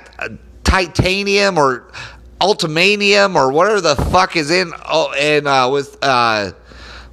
titanium 0.64 1.58
or 1.58 1.92
ultimanium 2.42 3.36
or 3.36 3.52
whatever 3.52 3.82
the 3.82 3.96
fuck 3.96 4.36
is 4.36 4.52
in 4.52 4.74
oh, 4.88 5.14
and 5.14 5.48
uh, 5.48 5.70
with 5.72 5.98
uh, 6.02 6.52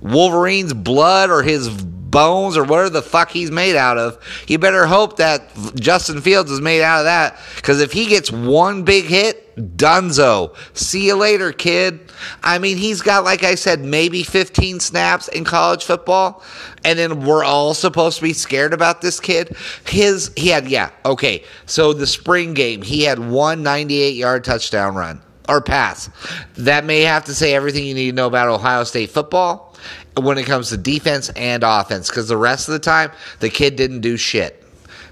Wolverine's 0.00 0.74
blood 0.74 1.30
or 1.30 1.42
his 1.42 1.68
bones 2.12 2.56
or 2.56 2.62
whatever 2.62 2.90
the 2.90 3.02
fuck 3.02 3.30
he's 3.30 3.50
made 3.50 3.74
out 3.74 3.98
of. 3.98 4.16
You 4.46 4.58
better 4.58 4.86
hope 4.86 5.16
that 5.16 5.50
Justin 5.74 6.20
Fields 6.20 6.52
is 6.52 6.60
made 6.60 6.82
out 6.82 7.00
of 7.00 7.06
that 7.06 7.40
because 7.56 7.80
if 7.80 7.92
he 7.92 8.06
gets 8.06 8.30
one 8.30 8.84
big 8.84 9.06
hit, 9.06 9.42
Dunzo. 9.56 10.54
See 10.74 11.06
you 11.06 11.16
later, 11.16 11.52
kid. 11.52 12.00
I 12.42 12.58
mean, 12.58 12.76
he's 12.76 13.02
got, 13.02 13.24
like 13.24 13.42
I 13.42 13.54
said, 13.54 13.80
maybe 13.80 14.22
15 14.22 14.80
snaps 14.80 15.28
in 15.28 15.44
college 15.44 15.84
football, 15.84 16.42
and 16.84 16.98
then 16.98 17.24
we're 17.24 17.44
all 17.44 17.74
supposed 17.74 18.18
to 18.18 18.22
be 18.22 18.32
scared 18.32 18.72
about 18.72 19.02
this 19.02 19.20
kid. 19.20 19.54
His, 19.86 20.32
he 20.36 20.48
had, 20.48 20.68
yeah, 20.68 20.90
okay. 21.04 21.44
So 21.66 21.92
the 21.92 22.06
spring 22.06 22.54
game, 22.54 22.82
he 22.82 23.02
had 23.02 23.18
one 23.18 23.62
98 23.62 24.14
yard 24.14 24.44
touchdown 24.44 24.94
run 24.94 25.20
or 25.48 25.60
pass. 25.60 26.08
That 26.56 26.84
may 26.84 27.00
have 27.00 27.24
to 27.26 27.34
say 27.34 27.54
everything 27.54 27.84
you 27.84 27.94
need 27.94 28.10
to 28.10 28.16
know 28.16 28.26
about 28.26 28.48
Ohio 28.48 28.84
State 28.84 29.10
football 29.10 29.72
when 30.16 30.38
it 30.38 30.44
comes 30.44 30.68
to 30.70 30.76
defense 30.76 31.30
and 31.30 31.62
offense, 31.62 32.08
because 32.08 32.28
the 32.28 32.36
rest 32.36 32.68
of 32.68 32.72
the 32.72 32.78
time, 32.78 33.10
the 33.40 33.48
kid 33.48 33.76
didn't 33.76 34.00
do 34.00 34.16
shit. 34.16 34.62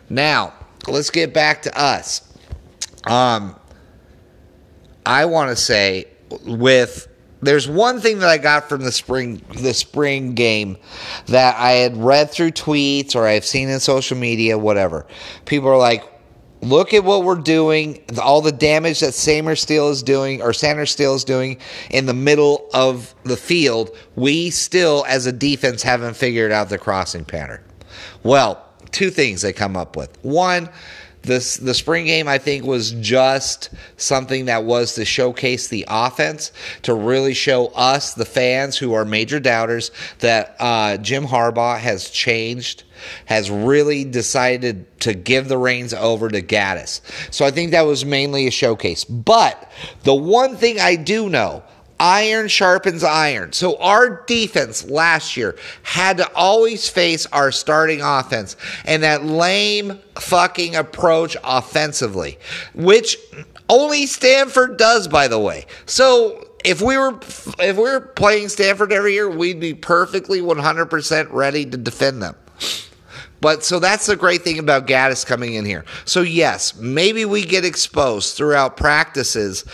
Now, 0.08 0.52
let's 0.86 1.10
get 1.10 1.32
back 1.32 1.62
to 1.62 1.80
us. 1.80 2.22
Um, 3.06 3.56
I 5.06 5.24
want 5.24 5.50
to 5.50 5.56
say 5.56 6.06
with 6.44 7.08
there's 7.42 7.66
one 7.66 8.00
thing 8.00 8.18
that 8.18 8.28
I 8.28 8.38
got 8.38 8.68
from 8.68 8.82
the 8.82 8.92
spring 8.92 9.42
the 9.54 9.72
spring 9.72 10.34
game 10.34 10.76
that 11.26 11.56
I 11.56 11.72
had 11.72 11.96
read 11.96 12.30
through 12.30 12.50
tweets 12.50 13.16
or 13.16 13.26
I've 13.26 13.46
seen 13.46 13.68
in 13.68 13.80
social 13.80 14.16
media, 14.16 14.58
whatever. 14.58 15.06
People 15.46 15.70
are 15.70 15.78
like, 15.78 16.04
look 16.62 16.92
at 16.94 17.04
what 17.04 17.24
we're 17.24 17.36
doing, 17.36 18.02
all 18.22 18.40
the 18.40 18.52
damage 18.52 19.00
that 19.00 19.12
Sainristil 19.12 19.90
is 19.90 20.02
doing 20.02 20.42
or 20.42 20.50
Sainristil 20.50 21.14
is 21.16 21.24
doing 21.24 21.58
in 21.90 22.06
the 22.06 22.14
middle 22.14 22.68
of 22.74 23.14
the 23.24 23.36
field. 23.36 23.90
We 24.16 24.50
still, 24.50 25.04
as 25.08 25.26
a 25.26 25.32
defense, 25.32 25.82
haven't 25.82 26.14
figured 26.14 26.52
out 26.52 26.68
the 26.68 26.78
crossing 26.78 27.24
pattern. 27.24 27.62
Well, 28.22 28.64
two 28.90 29.10
things 29.10 29.42
they 29.42 29.52
come 29.52 29.76
up 29.76 29.96
with. 29.96 30.16
One, 30.22 30.68
this 31.22 31.56
the 31.56 31.74
spring 31.74 32.06
game 32.06 32.28
I 32.28 32.38
think 32.38 32.64
was 32.64 32.92
just 32.92 33.70
something 33.96 34.46
that 34.46 34.64
was 34.64 34.94
to 34.94 35.04
showcase 35.04 35.68
the 35.68 35.84
offense 35.88 36.52
to 36.82 36.94
really 36.94 37.34
show 37.34 37.66
us 37.68 38.14
the 38.14 38.24
fans 38.24 38.78
who 38.78 38.94
are 38.94 39.04
major 39.04 39.40
doubters 39.40 39.90
that 40.20 40.56
uh, 40.58 40.96
Jim 40.98 41.26
Harbaugh 41.26 41.78
has 41.78 42.10
changed 42.10 42.84
has 43.26 43.50
really 43.50 44.04
decided 44.04 44.86
to 45.00 45.14
give 45.14 45.48
the 45.48 45.58
reins 45.58 45.94
over 45.94 46.28
to 46.28 46.42
Gattis. 46.42 47.00
So 47.32 47.44
I 47.44 47.50
think 47.50 47.70
that 47.70 47.82
was 47.82 48.04
mainly 48.04 48.46
a 48.46 48.50
showcase. 48.50 49.04
But 49.04 49.70
the 50.02 50.14
one 50.14 50.56
thing 50.56 50.78
I 50.78 50.96
do 50.96 51.28
know 51.28 51.62
iron 52.00 52.48
sharpens 52.48 53.04
iron. 53.04 53.52
So 53.52 53.76
our 53.78 54.24
defense 54.26 54.84
last 54.88 55.36
year 55.36 55.56
had 55.82 56.16
to 56.16 56.34
always 56.34 56.88
face 56.88 57.26
our 57.26 57.52
starting 57.52 58.00
offense 58.00 58.56
and 58.86 59.02
that 59.02 59.24
lame 59.24 60.00
fucking 60.16 60.74
approach 60.74 61.36
offensively, 61.44 62.38
which 62.74 63.16
only 63.68 64.06
Stanford 64.06 64.78
does, 64.78 65.06
by 65.06 65.28
the 65.28 65.38
way. 65.38 65.66
So 65.84 66.48
if 66.64 66.80
we 66.80 66.96
were 66.96 67.18
if 67.58 67.76
we 67.76 67.82
were 67.82 68.00
playing 68.00 68.48
Stanford 68.48 68.92
every 68.92 69.12
year, 69.12 69.30
we'd 69.30 69.60
be 69.60 69.74
perfectly 69.74 70.40
100% 70.40 71.32
ready 71.32 71.66
to 71.66 71.76
defend 71.76 72.22
them. 72.22 72.34
But 73.40 73.64
so 73.64 73.78
that's 73.78 74.06
the 74.06 74.16
great 74.16 74.42
thing 74.42 74.58
about 74.58 74.86
Gattis 74.86 75.24
coming 75.24 75.54
in 75.54 75.64
here. 75.64 75.84
So 76.04 76.20
yes, 76.20 76.76
maybe 76.76 77.24
we 77.24 77.44
get 77.44 77.64
exposed 77.64 78.36
throughout 78.36 78.76
practices 78.76 79.64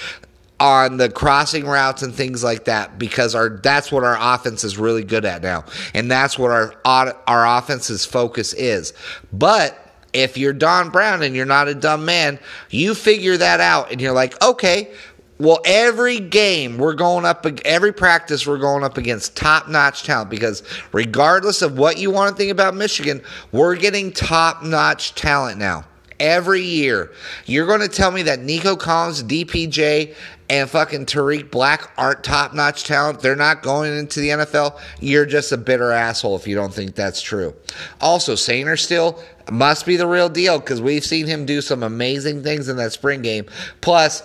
on 0.58 0.96
the 0.96 1.10
crossing 1.10 1.66
routes 1.66 2.02
and 2.02 2.14
things 2.14 2.42
like 2.42 2.64
that 2.64 2.98
because 2.98 3.34
our 3.34 3.48
that's 3.48 3.92
what 3.92 4.04
our 4.04 4.16
offense 4.34 4.64
is 4.64 4.78
really 4.78 5.04
good 5.04 5.24
at 5.24 5.42
now. 5.42 5.64
And 5.94 6.10
that's 6.10 6.38
what 6.38 6.50
our 6.50 6.74
our 6.84 7.58
offense's 7.58 8.04
focus 8.04 8.54
is. 8.54 8.92
But 9.32 9.78
if 10.16 10.38
you're 10.38 10.54
Don 10.54 10.90
Brown 10.90 11.22
and 11.22 11.36
you're 11.36 11.44
not 11.44 11.68
a 11.68 11.74
dumb 11.74 12.04
man 12.04 12.38
you 12.70 12.94
figure 12.94 13.36
that 13.36 13.60
out 13.60 13.92
and 13.92 14.00
you're 14.00 14.12
like 14.12 14.40
okay 14.42 14.90
well 15.38 15.60
every 15.66 16.18
game 16.20 16.78
we're 16.78 16.94
going 16.94 17.26
up 17.26 17.44
every 17.64 17.92
practice 17.92 18.46
we're 18.46 18.56
going 18.56 18.82
up 18.82 18.96
against 18.96 19.36
top-notch 19.36 20.04
talent 20.04 20.30
because 20.30 20.62
regardless 20.92 21.60
of 21.60 21.78
what 21.78 21.98
you 21.98 22.10
want 22.10 22.30
to 22.30 22.36
think 22.36 22.50
about 22.50 22.74
Michigan 22.74 23.20
we're 23.52 23.76
getting 23.76 24.10
top-notch 24.10 25.14
talent 25.14 25.58
now 25.58 25.84
every 26.20 26.62
year. 26.62 27.12
You're 27.46 27.66
going 27.66 27.80
to 27.80 27.88
tell 27.88 28.10
me 28.10 28.22
that 28.22 28.40
Nico 28.40 28.76
Collins, 28.76 29.22
DPJ, 29.22 30.14
and 30.48 30.70
fucking 30.70 31.06
Tarik 31.06 31.50
Black 31.50 31.90
aren't 31.98 32.22
top 32.22 32.54
notch 32.54 32.84
talent. 32.84 33.20
They're 33.20 33.36
not 33.36 33.62
going 33.62 33.96
into 33.96 34.20
the 34.20 34.28
NFL. 34.30 34.78
You're 35.00 35.26
just 35.26 35.52
a 35.52 35.56
bitter 35.56 35.90
asshole 35.90 36.36
if 36.36 36.46
you 36.46 36.54
don't 36.54 36.72
think 36.72 36.94
that's 36.94 37.20
true. 37.20 37.54
Also, 38.00 38.34
Sainristil 38.34 39.20
must 39.50 39.86
be 39.86 39.96
the 39.96 40.06
real 40.06 40.28
deal 40.28 40.58
because 40.58 40.80
we've 40.80 41.04
seen 41.04 41.26
him 41.26 41.46
do 41.46 41.60
some 41.60 41.82
amazing 41.82 42.42
things 42.42 42.68
in 42.68 42.76
that 42.76 42.92
spring 42.92 43.22
game. 43.22 43.46
Plus, 43.80 44.22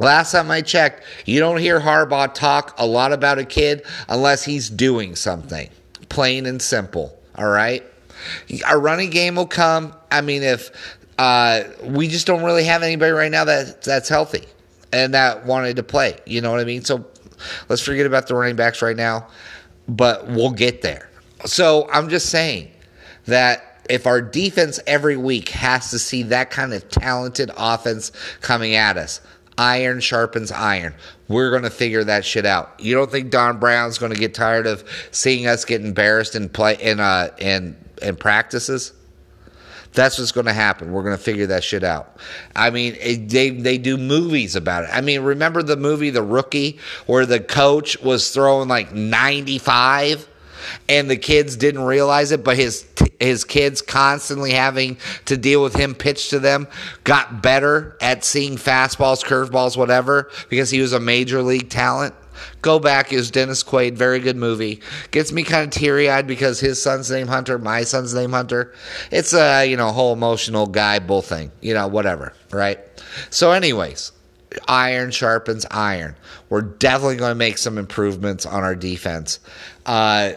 Last 0.00 0.30
time 0.30 0.50
I 0.50 0.60
checked, 0.60 1.02
you 1.26 1.40
don't 1.40 1.58
hear 1.58 1.80
Harbaugh 1.80 2.32
talk 2.32 2.74
a 2.78 2.86
lot 2.86 3.12
about 3.12 3.38
a 3.38 3.44
kid 3.44 3.84
unless 4.08 4.44
he's 4.44 4.70
doing 4.70 5.16
something. 5.16 5.68
Plain 6.08 6.46
and 6.46 6.62
simple. 6.62 7.18
All 7.34 7.48
right? 7.48 7.82
Our 8.64 8.78
running 8.78 9.10
game 9.10 9.34
will 9.34 9.46
come. 9.46 9.94
I 10.10 10.20
mean, 10.20 10.42
if 10.42 10.70
uh, 11.18 11.64
we 11.82 12.08
just 12.08 12.26
don't 12.26 12.44
really 12.44 12.64
have 12.64 12.82
anybody 12.82 13.12
right 13.12 13.30
now 13.30 13.44
that 13.44 13.82
that's 13.82 14.08
healthy 14.08 14.44
and 14.92 15.14
that 15.14 15.44
wanted 15.44 15.76
to 15.76 15.82
play. 15.82 16.16
You 16.26 16.40
know 16.40 16.50
what 16.50 16.60
I 16.60 16.64
mean? 16.64 16.84
So 16.84 17.04
let's 17.68 17.82
forget 17.82 18.06
about 18.06 18.28
the 18.28 18.34
running 18.34 18.56
backs 18.56 18.80
right 18.82 18.96
now, 18.96 19.26
but 19.88 20.28
we'll 20.28 20.52
get 20.52 20.82
there. 20.82 21.08
So 21.44 21.88
I'm 21.92 22.08
just 22.08 22.30
saying 22.30 22.70
that 23.26 23.82
if 23.90 24.06
our 24.06 24.20
defense 24.20 24.80
every 24.86 25.16
week 25.16 25.48
has 25.50 25.90
to 25.90 25.98
see 25.98 26.22
that 26.24 26.50
kind 26.50 26.72
of 26.72 26.88
talented 26.88 27.50
offense 27.56 28.12
coming 28.40 28.74
at 28.74 28.96
us, 28.96 29.20
iron 29.56 30.00
sharpens 30.00 30.52
iron. 30.52 30.94
We're 31.26 31.50
going 31.50 31.64
to 31.64 31.70
figure 31.70 32.04
that 32.04 32.24
shit 32.24 32.46
out. 32.46 32.78
You 32.78 32.94
don't 32.94 33.10
think 33.10 33.30
Don 33.30 33.58
Brown's 33.58 33.98
going 33.98 34.12
to 34.12 34.18
get 34.18 34.34
tired 34.34 34.66
of 34.66 34.84
seeing 35.10 35.46
us 35.46 35.64
get 35.64 35.84
embarrassed 35.84 36.36
in 36.36 36.48
play 36.48 36.76
in 36.80 37.00
uh 37.00 37.30
in 37.38 37.76
in 38.00 38.16
practices? 38.16 38.92
That's 39.92 40.18
what's 40.18 40.32
going 40.32 40.46
to 40.46 40.52
happen. 40.52 40.92
We're 40.92 41.02
going 41.02 41.16
to 41.16 41.22
figure 41.22 41.46
that 41.48 41.64
shit 41.64 41.82
out. 41.82 42.16
I 42.54 42.70
mean, 42.70 42.96
it, 43.00 43.28
they 43.28 43.50
they 43.50 43.78
do 43.78 43.96
movies 43.96 44.54
about 44.56 44.84
it. 44.84 44.90
I 44.92 45.00
mean, 45.00 45.22
remember 45.22 45.62
the 45.62 45.76
movie 45.76 46.10
The 46.10 46.22
Rookie 46.22 46.78
where 47.06 47.26
the 47.26 47.40
coach 47.40 48.00
was 48.00 48.30
throwing 48.30 48.68
like 48.68 48.92
95 48.92 50.28
and 50.88 51.10
the 51.10 51.16
kids 51.16 51.56
didn't 51.56 51.82
realize 51.82 52.32
it, 52.32 52.44
but 52.44 52.56
his 52.56 52.86
his 53.20 53.44
kids 53.44 53.82
constantly 53.82 54.52
having 54.52 54.96
to 55.24 55.36
deal 55.36 55.62
with 55.62 55.74
him 55.74 55.94
pitch 55.94 56.30
to 56.30 56.38
them 56.38 56.68
got 57.04 57.42
better 57.42 57.96
at 58.00 58.24
seeing 58.24 58.56
fastballs, 58.56 59.24
curveballs, 59.24 59.76
whatever 59.76 60.30
because 60.48 60.70
he 60.70 60.80
was 60.80 60.92
a 60.92 61.00
major 61.00 61.42
league 61.42 61.68
talent. 61.68 62.14
Go 62.62 62.78
back 62.78 63.12
is 63.12 63.30
Dennis 63.30 63.62
Quaid, 63.62 63.94
very 63.94 64.20
good 64.20 64.36
movie. 64.36 64.80
Gets 65.10 65.32
me 65.32 65.42
kind 65.42 65.64
of 65.64 65.70
teary 65.70 66.10
eyed 66.10 66.26
because 66.26 66.60
his 66.60 66.82
son's 66.82 67.10
name 67.10 67.28
Hunter, 67.28 67.58
my 67.58 67.82
son's 67.82 68.14
name 68.14 68.32
Hunter. 68.32 68.74
It's 69.10 69.32
a 69.34 69.64
you 69.64 69.76
know 69.76 69.90
whole 69.90 70.12
emotional 70.12 70.66
guy 70.66 70.98
bull 70.98 71.22
thing, 71.22 71.50
you 71.60 71.74
know 71.74 71.86
whatever, 71.86 72.32
right? 72.50 72.78
So, 73.30 73.52
anyways, 73.52 74.12
iron 74.66 75.10
sharpens 75.10 75.66
iron. 75.70 76.16
We're 76.48 76.62
definitely 76.62 77.16
going 77.16 77.30
to 77.30 77.36
make 77.36 77.58
some 77.58 77.78
improvements 77.78 78.46
on 78.46 78.62
our 78.62 78.74
defense. 78.74 79.40
Uh, 79.86 80.32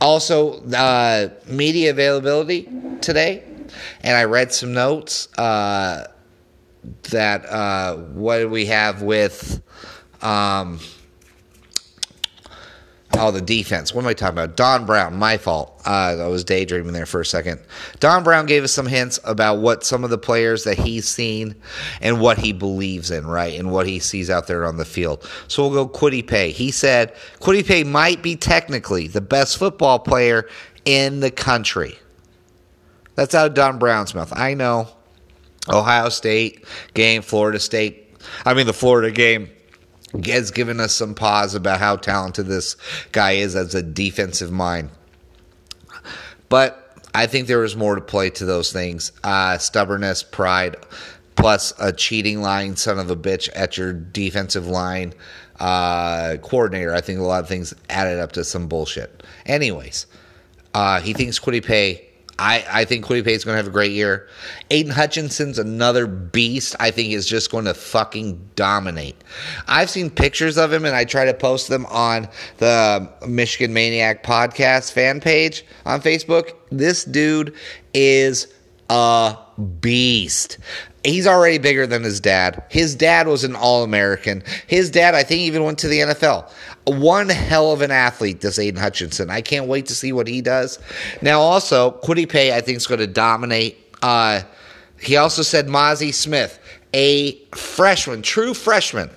also, 0.00 0.64
uh, 0.70 1.28
media 1.46 1.90
availability 1.90 2.68
today, 3.00 3.44
and 4.02 4.16
I 4.16 4.24
read 4.24 4.52
some 4.52 4.72
notes 4.74 5.28
uh, 5.38 6.08
that 7.10 7.46
uh, 7.46 7.96
what 7.96 8.50
we 8.50 8.66
have 8.66 9.02
with. 9.02 9.62
Um, 10.20 10.78
Oh, 13.14 13.30
the 13.30 13.42
defense. 13.42 13.94
What 13.94 14.04
am 14.04 14.08
I 14.08 14.14
talking 14.14 14.38
about? 14.38 14.56
Don 14.56 14.86
Brown, 14.86 15.16
my 15.16 15.36
fault. 15.36 15.80
Uh, 15.84 16.16
I 16.18 16.26
was 16.28 16.44
daydreaming 16.44 16.92
there 16.92 17.06
for 17.06 17.20
a 17.20 17.26
second. 17.26 17.60
Don 18.00 18.24
Brown 18.24 18.46
gave 18.46 18.64
us 18.64 18.72
some 18.72 18.86
hints 18.86 19.20
about 19.24 19.58
what 19.58 19.84
some 19.84 20.02
of 20.02 20.10
the 20.10 20.18
players 20.18 20.64
that 20.64 20.78
he's 20.78 21.06
seen 21.06 21.54
and 22.00 22.20
what 22.20 22.38
he 22.38 22.52
believes 22.52 23.10
in, 23.10 23.26
right? 23.26 23.58
And 23.58 23.70
what 23.70 23.86
he 23.86 23.98
sees 23.98 24.30
out 24.30 24.46
there 24.46 24.64
on 24.64 24.78
the 24.78 24.84
field. 24.84 25.28
So 25.46 25.68
we'll 25.68 25.86
go 25.86 25.98
Kwity 25.98 26.26
Paye. 26.26 26.52
He 26.52 26.70
said 26.70 27.14
Kwity 27.40 27.66
Paye 27.66 27.84
might 27.84 28.22
be 28.22 28.34
technically 28.34 29.08
the 29.08 29.20
best 29.20 29.58
football 29.58 29.98
player 29.98 30.48
in 30.84 31.20
the 31.20 31.30
country. 31.30 31.98
That's 33.14 33.34
out 33.34 33.48
of 33.48 33.54
Don 33.54 33.78
Brown's 33.78 34.14
mouth. 34.14 34.32
I 34.34 34.54
know. 34.54 34.88
Ohio 35.68 36.08
State 36.08 36.64
game, 36.94 37.22
Florida 37.22 37.60
State. 37.60 38.16
I 38.44 38.54
mean, 38.54 38.66
the 38.66 38.72
Florida 38.72 39.10
game 39.10 39.50
has 40.26 40.50
given 40.50 40.80
us 40.80 40.92
some 40.92 41.14
pause 41.14 41.54
about 41.54 41.78
how 41.78 41.96
talented 41.96 42.46
this 42.46 42.76
guy 43.12 43.32
is 43.32 43.56
as 43.56 43.74
a 43.74 43.82
defensive 43.82 44.52
mind. 44.52 44.90
But 46.48 46.96
I 47.14 47.26
think 47.26 47.46
there 47.46 47.64
is 47.64 47.76
more 47.76 47.94
to 47.94 48.00
play 48.00 48.30
to 48.30 48.44
those 48.44 48.72
things. 48.72 49.12
Uh, 49.24 49.58
stubbornness, 49.58 50.22
pride, 50.22 50.76
plus 51.36 51.72
a 51.78 51.92
cheating 51.92 52.42
lying 52.42 52.76
son 52.76 52.98
of 52.98 53.10
a 53.10 53.16
bitch 53.16 53.48
at 53.54 53.76
your 53.76 53.92
defensive 53.92 54.66
line 54.66 55.14
uh, 55.60 56.36
coordinator. 56.42 56.94
I 56.94 57.00
think 57.00 57.18
a 57.18 57.22
lot 57.22 57.42
of 57.42 57.48
things 57.48 57.74
added 57.88 58.18
up 58.18 58.32
to 58.32 58.44
some 58.44 58.68
bullshit. 58.68 59.22
Anyways, 59.46 60.06
uh, 60.74 61.00
he 61.00 61.12
thinks 61.12 61.38
Kwity 61.38 61.64
Paye 61.64 62.08
I, 62.38 62.64
I 62.68 62.84
think 62.84 63.06
Paye 63.06 63.20
is 63.20 63.44
going 63.44 63.54
to 63.54 63.56
have 63.56 63.66
a 63.66 63.70
great 63.70 63.92
year. 63.92 64.28
Aidan 64.70 64.92
Hutchinson's 64.92 65.58
another 65.58 66.06
beast. 66.06 66.74
I 66.80 66.90
think 66.90 67.12
is 67.12 67.26
just 67.26 67.50
going 67.50 67.66
to 67.66 67.74
fucking 67.74 68.50
dominate. 68.56 69.16
I've 69.68 69.90
seen 69.90 70.10
pictures 70.10 70.56
of 70.56 70.72
him 70.72 70.84
and 70.84 70.96
I 70.96 71.04
try 71.04 71.24
to 71.24 71.34
post 71.34 71.68
them 71.68 71.86
on 71.86 72.28
the 72.58 73.08
Michigan 73.26 73.72
Maniac 73.72 74.22
podcast 74.22 74.92
fan 74.92 75.20
page 75.20 75.64
on 75.84 76.00
Facebook. 76.00 76.54
This 76.70 77.04
dude 77.04 77.54
is 77.94 78.52
a 78.88 79.36
beast. 79.80 80.58
He's 81.04 81.26
already 81.26 81.58
bigger 81.58 81.86
than 81.86 82.04
his 82.04 82.20
dad. 82.20 82.62
His 82.70 82.94
dad 82.94 83.26
was 83.26 83.42
an 83.42 83.56
All 83.56 83.82
American. 83.82 84.42
His 84.66 84.90
dad, 84.90 85.14
I 85.14 85.24
think, 85.24 85.40
even 85.40 85.64
went 85.64 85.78
to 85.80 85.88
the 85.88 85.98
NFL. 85.98 86.50
One 86.84 87.28
hell 87.28 87.72
of 87.72 87.80
an 87.80 87.90
athlete, 87.90 88.40
this 88.40 88.58
Aidan 88.58 88.80
Hutchinson. 88.80 89.30
I 89.30 89.40
can't 89.40 89.66
wait 89.66 89.86
to 89.86 89.94
see 89.94 90.12
what 90.12 90.26
he 90.26 90.40
does. 90.40 90.78
Now, 91.20 91.40
also, 91.40 91.92
Paye, 91.92 92.54
I 92.54 92.60
think, 92.60 92.78
is 92.78 92.86
going 92.86 93.00
to 93.00 93.06
dominate. 93.06 93.78
Uh, 94.02 94.42
he 95.00 95.16
also 95.16 95.42
said 95.42 95.66
Mazi 95.66 96.12
Smith, 96.12 96.58
a 96.92 97.36
freshman, 97.54 98.22
true 98.22 98.54
freshman. 98.54 99.10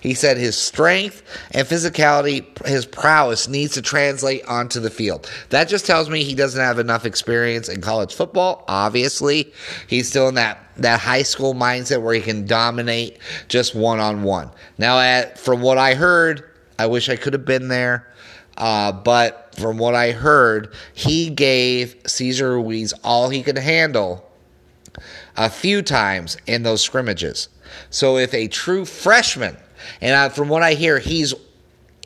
He 0.00 0.14
said 0.14 0.36
his 0.36 0.56
strength 0.56 1.22
and 1.52 1.66
physicality, 1.66 2.44
his 2.66 2.84
prowess 2.86 3.48
needs 3.48 3.74
to 3.74 3.82
translate 3.82 4.44
onto 4.46 4.80
the 4.80 4.90
field. 4.90 5.30
That 5.50 5.68
just 5.68 5.86
tells 5.86 6.10
me 6.10 6.24
he 6.24 6.34
doesn't 6.34 6.60
have 6.60 6.78
enough 6.78 7.06
experience 7.06 7.68
in 7.68 7.80
college 7.80 8.14
football. 8.14 8.64
Obviously, 8.68 9.52
he's 9.86 10.08
still 10.08 10.28
in 10.28 10.34
that 10.34 10.58
that 10.76 11.00
high 11.00 11.22
school 11.22 11.54
mindset 11.54 12.02
where 12.02 12.14
he 12.14 12.20
can 12.20 12.46
dominate 12.46 13.18
just 13.48 13.74
one 13.74 14.00
on 14.00 14.22
one. 14.22 14.50
Now, 14.78 14.98
at, 14.98 15.38
from 15.38 15.60
what 15.60 15.76
I 15.76 15.94
heard, 15.94 16.49
I 16.80 16.86
wish 16.86 17.10
I 17.10 17.16
could 17.16 17.34
have 17.34 17.44
been 17.44 17.68
there. 17.68 18.08
Uh, 18.56 18.90
but 18.90 19.54
from 19.58 19.76
what 19.76 19.94
I 19.94 20.12
heard, 20.12 20.72
he 20.94 21.28
gave 21.28 21.94
Cesar 22.06 22.54
Ruiz 22.54 22.94
all 23.04 23.28
he 23.28 23.42
could 23.42 23.58
handle 23.58 24.26
a 25.36 25.50
few 25.50 25.82
times 25.82 26.38
in 26.46 26.62
those 26.62 26.82
scrimmages. 26.82 27.50
So 27.90 28.16
if 28.16 28.32
a 28.32 28.48
true 28.48 28.86
freshman, 28.86 29.58
and 30.00 30.16
I, 30.16 30.30
from 30.30 30.48
what 30.48 30.62
I 30.62 30.72
hear, 30.72 30.98
he's 30.98 31.34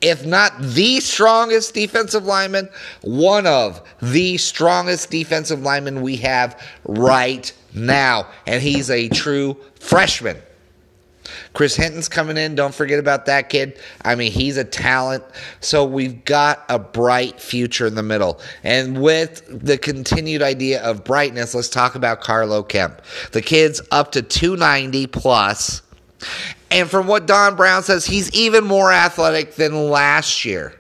if 0.03 0.27
not 0.27 0.61
the 0.61 0.99
strongest 0.99 1.73
defensive 1.73 2.25
lineman, 2.25 2.69
one 3.03 3.47
of 3.47 3.81
the 4.03 4.37
strongest 4.39 5.09
defensive 5.09 5.63
linemen 5.63 6.03
we 6.03 6.17
have 6.17 6.61
right 6.85 7.53
now. 7.73 8.27
And 8.47 8.61
he's 8.61 8.91
a 8.91 9.09
true 9.09 9.57
freshman. 9.79 10.37
Chris 11.53 11.77
Hinton's 11.77 12.09
coming 12.09 12.37
in. 12.37 12.55
Don't 12.55 12.75
forget 12.75 12.99
about 12.99 13.27
that 13.27 13.49
kid. 13.49 13.79
I 14.03 14.15
mean, 14.15 14.33
he's 14.33 14.57
a 14.57 14.65
talent. 14.65 15.25
So 15.61 15.85
we've 15.85 16.25
got 16.25 16.65
a 16.69 16.79
bright 16.79 17.41
future 17.41 17.87
in 17.87 17.95
the 17.95 18.03
middle. 18.03 18.41
And 18.63 19.01
with 19.01 19.43
the 19.49 19.79
continued 19.79 20.43
idea 20.43 20.83
of 20.83 21.05
brightness, 21.05 21.55
let's 21.55 21.69
talk 21.69 21.95
about 21.95 22.21
Carlo 22.21 22.63
Kemp. 22.63 23.01
The 23.33 23.43
kid's 23.43 23.81
up 23.91 24.13
to 24.13 24.23
290 24.23 25.07
plus. 25.09 25.83
And 26.71 26.91
from 26.91 27.07
what 27.07 27.27
Don 27.27 27.57
Brown 27.57 27.83
says, 27.83 28.05
he's 28.05 28.33
even 28.33 28.65
more 28.65 28.93
athletic 28.93 29.55
than 29.55 29.91
last 29.91 30.45
year. 30.45 30.75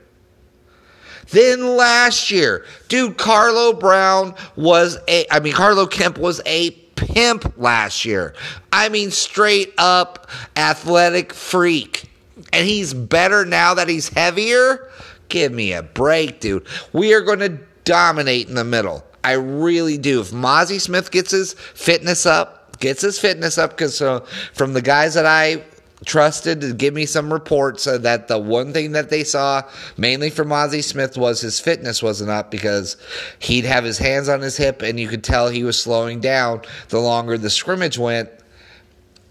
Than 1.30 1.76
last 1.76 2.30
year. 2.30 2.64
Dude, 2.88 3.16
Carlo 3.16 3.72
Brown 3.72 4.34
was 4.56 4.98
a, 5.08 5.24
I 5.30 5.40
mean, 5.40 5.54
Carlo 5.54 5.86
Kemp 5.86 6.18
was 6.18 6.40
a 6.46 6.70
pimp 6.96 7.56
last 7.56 8.04
year. 8.04 8.34
I 8.72 8.88
mean, 8.88 9.10
straight 9.10 9.72
up 9.78 10.28
athletic 10.56 11.32
freak. 11.32 12.10
And 12.52 12.66
he's 12.66 12.94
better 12.94 13.44
now 13.44 13.74
that 13.74 13.88
he's 13.88 14.08
heavier. 14.08 14.90
Give 15.28 15.52
me 15.52 15.72
a 15.72 15.82
break, 15.82 16.40
dude. 16.40 16.66
We 16.92 17.14
are 17.14 17.20
going 17.20 17.38
to 17.40 17.58
dominate 17.84 18.48
in 18.48 18.54
the 18.54 18.64
middle. 18.64 19.04
I 19.22 19.32
really 19.32 19.98
do. 19.98 20.20
If 20.20 20.32
Mazi 20.32 20.80
Smith 20.80 21.10
gets 21.10 21.30
his 21.30 21.54
fitness 21.54 22.26
up, 22.26 22.78
gets 22.78 23.02
his 23.02 23.18
fitness 23.18 23.56
up, 23.56 23.70
because 23.70 24.02
uh, 24.02 24.20
from 24.52 24.74
the 24.74 24.82
guys 24.82 25.14
that 25.14 25.26
I 25.26 25.64
trusted 26.04 26.60
to 26.60 26.74
give 26.74 26.92
me 26.92 27.06
some 27.06 27.32
reports 27.32 27.84
that 27.84 28.28
the 28.28 28.38
one 28.38 28.72
thing 28.72 28.92
that 28.92 29.10
they 29.10 29.24
saw 29.24 29.62
mainly 29.96 30.30
from 30.30 30.48
Mazi 30.48 30.82
Smith 30.82 31.16
was 31.16 31.40
his 31.40 31.60
fitness 31.60 32.02
wasn't 32.02 32.30
up 32.30 32.50
because 32.50 32.96
he'd 33.38 33.64
have 33.64 33.84
his 33.84 33.98
hands 33.98 34.28
on 34.28 34.40
his 34.40 34.56
hip 34.56 34.82
and 34.82 34.98
you 34.98 35.08
could 35.08 35.24
tell 35.24 35.48
he 35.48 35.64
was 35.64 35.80
slowing 35.80 36.20
down 36.20 36.60
the 36.88 36.98
longer 36.98 37.38
the 37.38 37.50
scrimmage 37.50 37.98
went. 37.98 38.28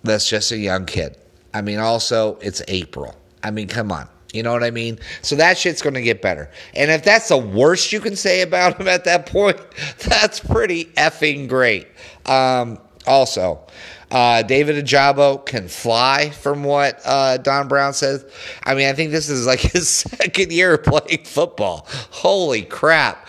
That's 0.04 0.28
just 0.28 0.52
a 0.52 0.58
young 0.58 0.86
kid. 0.86 1.18
I 1.54 1.62
mean, 1.62 1.80
also, 1.80 2.38
it's 2.42 2.62
April. 2.68 3.16
I 3.44 3.52
mean, 3.52 3.68
come 3.68 3.92
on. 3.92 4.08
You 4.34 4.42
know 4.42 4.52
what 4.52 4.64
I 4.64 4.72
mean? 4.72 4.98
So 5.22 5.36
that 5.36 5.60
shit's 5.60 5.82
going 5.82 5.94
to 5.94 6.02
get 6.02 6.22
better. 6.22 6.50
And 6.74 6.90
if 6.90 7.04
that's 7.04 7.30
the 7.30 7.38
worst 7.38 7.94
you 7.94 8.00
can 8.00 8.16
say 8.16 8.42
about 8.42 8.82
him 8.82 8.88
at 8.88 9.04
that 9.04 9.28
point, 9.28 9.60
that's 10.00 10.40
pretty 10.40 10.86
effing 10.86 11.48
great. 11.48 11.88
Um, 12.26 12.80
also, 13.06 13.62
uh, 14.14 14.44
David 14.44 14.76
Ojabo 14.86 15.44
can 15.44 15.68
fly, 15.68 16.30
from 16.30 16.64
what 16.64 17.02
uh, 17.04 17.38
Don 17.38 17.68
Brown 17.68 17.94
says. 17.94 18.24
I 18.64 18.76
mean, 18.76 18.88
I 18.88 18.94
think 18.94 19.12
this 19.12 19.28
is 19.28 19.48
like 19.48 19.60
his 19.74 19.90
second 19.90 20.52
year 20.52 20.78
playing 20.78 21.26
football. 21.26 21.88
Holy 22.12 22.62
crap. 22.62 23.28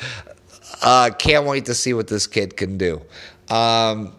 Uh, 0.83 1.11
can't 1.19 1.47
wait 1.47 1.65
to 1.65 1.75
see 1.75 1.95
what 1.95 2.09
this 2.09 2.27
kid 2.27 2.59
can 2.59 2.77
do. 2.77 3.01
Um, 3.49 4.13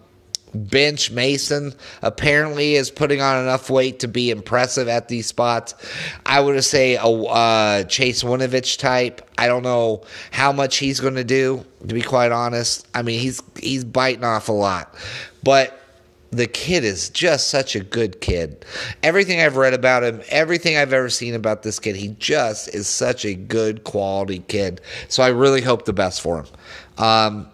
Ben 0.56 0.98
Mason 1.12 1.74
apparently 2.02 2.76
is 2.76 2.90
putting 2.90 3.22
on 3.22 3.44
enough 3.44 3.70
weight 3.70 4.00
to 4.00 4.08
be 4.08 4.32
impressive 4.32 4.88
at 4.88 5.08
these 5.08 5.28
spots. 5.28 5.76
I 6.26 6.40
would 6.40 6.64
say 6.64 6.96
a 6.96 7.06
uh, 7.06 7.84
Chase 7.84 8.24
Winovich 8.24 8.80
type. 8.80 9.22
I 9.38 9.48
don't 9.48 9.64
know 9.64 10.04
how 10.32 10.52
much 10.52 10.78
he's 10.78 11.00
going 11.00 11.16
to 11.16 11.24
do. 11.24 11.64
To 11.88 11.94
be 11.94 12.02
quite 12.02 12.32
honest, 12.32 12.88
I 12.96 13.04
mean 13.04 13.20
he's 13.20 13.42
he's 13.60 13.84
biting 13.84 14.24
off 14.24 14.50
a 14.50 14.54
lot, 14.54 14.96
but 15.44 15.85
the 16.38 16.48
kid 16.48 16.84
is 16.84 17.10
just 17.10 17.50
such 17.50 17.76
a 17.76 17.80
good 17.80 18.22
kid. 18.22 18.66
Everything 19.04 19.42
I've 19.42 19.58
read 19.58 19.74
about 19.74 20.04
him, 20.04 20.22
everything 20.30 20.78
I've 20.78 20.94
ever 20.94 21.10
seen 21.10 21.34
about 21.34 21.64
this 21.64 21.80
kid, 21.80 21.96
he 21.96 22.10
just 22.20 22.74
is 22.74 22.88
such 22.88 23.26
a 23.26 23.34
good 23.34 23.84
quality 23.84 24.40
kid. 24.48 24.82
So 25.08 25.24
I 25.24 25.30
really 25.30 25.62
hope 25.62 25.86
the 25.86 25.94
best 25.94 26.22
for 26.22 26.44
him. 26.44 26.46
Um, 26.98 27.48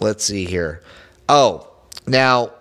let's 0.00 0.24
see 0.24 0.44
here. 0.44 0.82
Oh, 1.28 1.68
now 2.06 2.52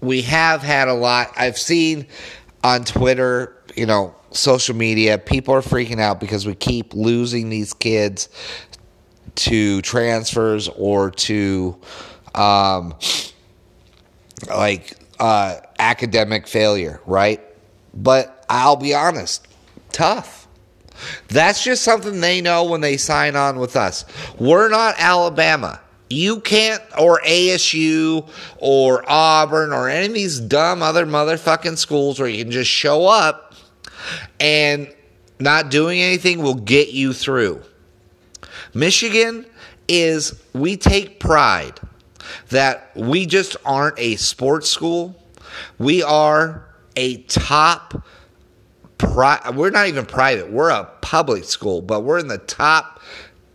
we 0.00 0.22
have 0.22 0.62
had 0.62 0.88
a 0.88 0.94
lot. 0.94 1.32
I've 1.36 1.58
seen 1.58 2.06
on 2.64 2.84
Twitter, 2.84 3.56
you 3.76 3.86
know, 3.86 4.14
social 4.30 4.74
media, 4.74 5.18
people 5.18 5.54
are 5.54 5.62
freaking 5.62 6.00
out 6.00 6.20
because 6.20 6.46
we 6.46 6.54
keep 6.54 6.94
losing 6.94 7.50
these 7.50 7.74
kids 7.74 8.28
to 9.34 9.80
transfers 9.82 10.68
or 10.68 11.10
to 11.10 11.76
um, 12.34 12.94
like 14.48 14.96
uh, 15.18 15.56
academic 15.78 16.46
failure, 16.46 17.00
right? 17.06 17.40
But 17.94 18.44
I'll 18.48 18.76
be 18.76 18.94
honest, 18.94 19.46
tough. 19.92 20.48
That's 21.28 21.64
just 21.64 21.82
something 21.82 22.20
they 22.20 22.40
know 22.40 22.64
when 22.64 22.80
they 22.80 22.96
sign 22.96 23.36
on 23.36 23.58
with 23.58 23.76
us. 23.76 24.04
We're 24.38 24.68
not 24.68 24.94
Alabama. 24.98 25.80
You 26.10 26.40
can't, 26.40 26.82
or 26.98 27.20
ASU, 27.20 28.28
or 28.58 29.02
Auburn, 29.08 29.72
or 29.72 29.88
any 29.88 30.06
of 30.06 30.14
these 30.14 30.40
dumb 30.40 30.82
other 30.82 31.06
motherfucking 31.06 31.78
schools 31.78 32.20
where 32.20 32.28
you 32.28 32.44
can 32.44 32.52
just 32.52 32.70
show 32.70 33.06
up 33.06 33.54
and 34.38 34.92
not 35.38 35.70
doing 35.70 36.00
anything 36.00 36.42
will 36.42 36.54
get 36.54 36.90
you 36.90 37.12
through. 37.12 37.62
Michigan 38.74 39.46
is, 39.88 40.40
we 40.52 40.76
take 40.76 41.18
pride 41.18 41.80
that 42.48 42.90
we 42.96 43.26
just 43.26 43.56
aren't 43.64 43.98
a 43.98 44.16
sports 44.16 44.68
school. 44.68 45.14
We 45.78 46.02
are 46.02 46.66
a 46.96 47.18
top 47.22 48.06
pri- 48.98 49.50
we're 49.54 49.70
not 49.70 49.88
even 49.88 50.06
private. 50.06 50.50
We're 50.50 50.70
a 50.70 50.84
public 51.00 51.44
school, 51.44 51.82
but 51.82 52.02
we're 52.02 52.18
in 52.18 52.28
the 52.28 52.38
top 52.38 53.00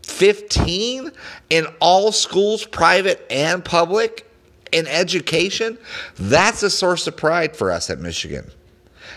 15 0.03 1.12
in 1.49 1.67
all 1.80 2.12
schools, 2.12 2.65
private 2.65 3.25
and 3.30 3.63
public, 3.63 4.25
in 4.71 4.88
education. 4.88 5.77
That's 6.15 6.63
a 6.63 6.69
source 6.69 7.08
of 7.08 7.15
pride 7.15 7.56
for 7.56 7.71
us 7.71 7.89
at 7.89 7.99
Michigan. 7.99 8.49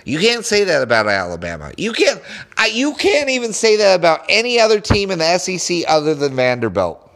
You 0.05 0.19
can't 0.19 0.45
say 0.45 0.65
that 0.65 0.83
about 0.83 1.09
Alabama. 1.09 1.73
You 1.77 1.93
can't. 1.93 2.23
You 2.73 2.95
can't 2.95 3.29
even 3.29 3.53
say 3.53 3.77
that 3.77 3.95
about 3.95 4.25
any 4.29 4.59
other 4.59 4.81
team 4.81 5.11
in 5.11 5.19
the 5.19 5.39
SEC 5.39 5.85
other 5.89 6.15
than 6.15 6.35
Vanderbilt. 6.37 7.10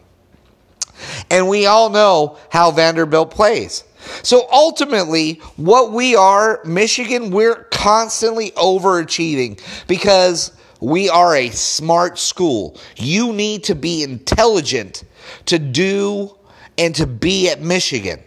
And 1.30 1.48
we 1.48 1.66
all 1.66 1.90
know 1.90 2.38
how 2.50 2.70
Vanderbilt 2.70 3.30
plays. 3.30 3.84
So 4.22 4.46
ultimately, 4.52 5.34
what 5.56 5.92
we 5.92 6.14
are, 6.14 6.60
Michigan, 6.64 7.30
we're 7.30 7.64
constantly 7.64 8.50
overachieving 8.52 9.60
because 9.86 10.52
we 10.80 11.08
are 11.08 11.34
a 11.34 11.50
smart 11.50 12.18
school. 12.18 12.78
You 12.96 13.32
need 13.32 13.64
to 13.64 13.74
be 13.74 14.02
intelligent 14.02 15.04
to 15.46 15.58
do 15.58 16.36
and 16.76 16.94
to 16.96 17.06
be 17.06 17.48
at 17.48 17.60
Michigan. 17.60 18.20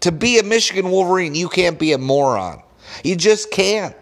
To 0.00 0.12
be 0.12 0.38
a 0.38 0.42
Michigan 0.42 0.90
Wolverine, 0.90 1.34
you 1.34 1.48
can't 1.48 1.78
be 1.78 1.92
a 1.92 1.98
moron. 1.98 2.62
You 3.02 3.16
just 3.16 3.50
can't. 3.50 3.96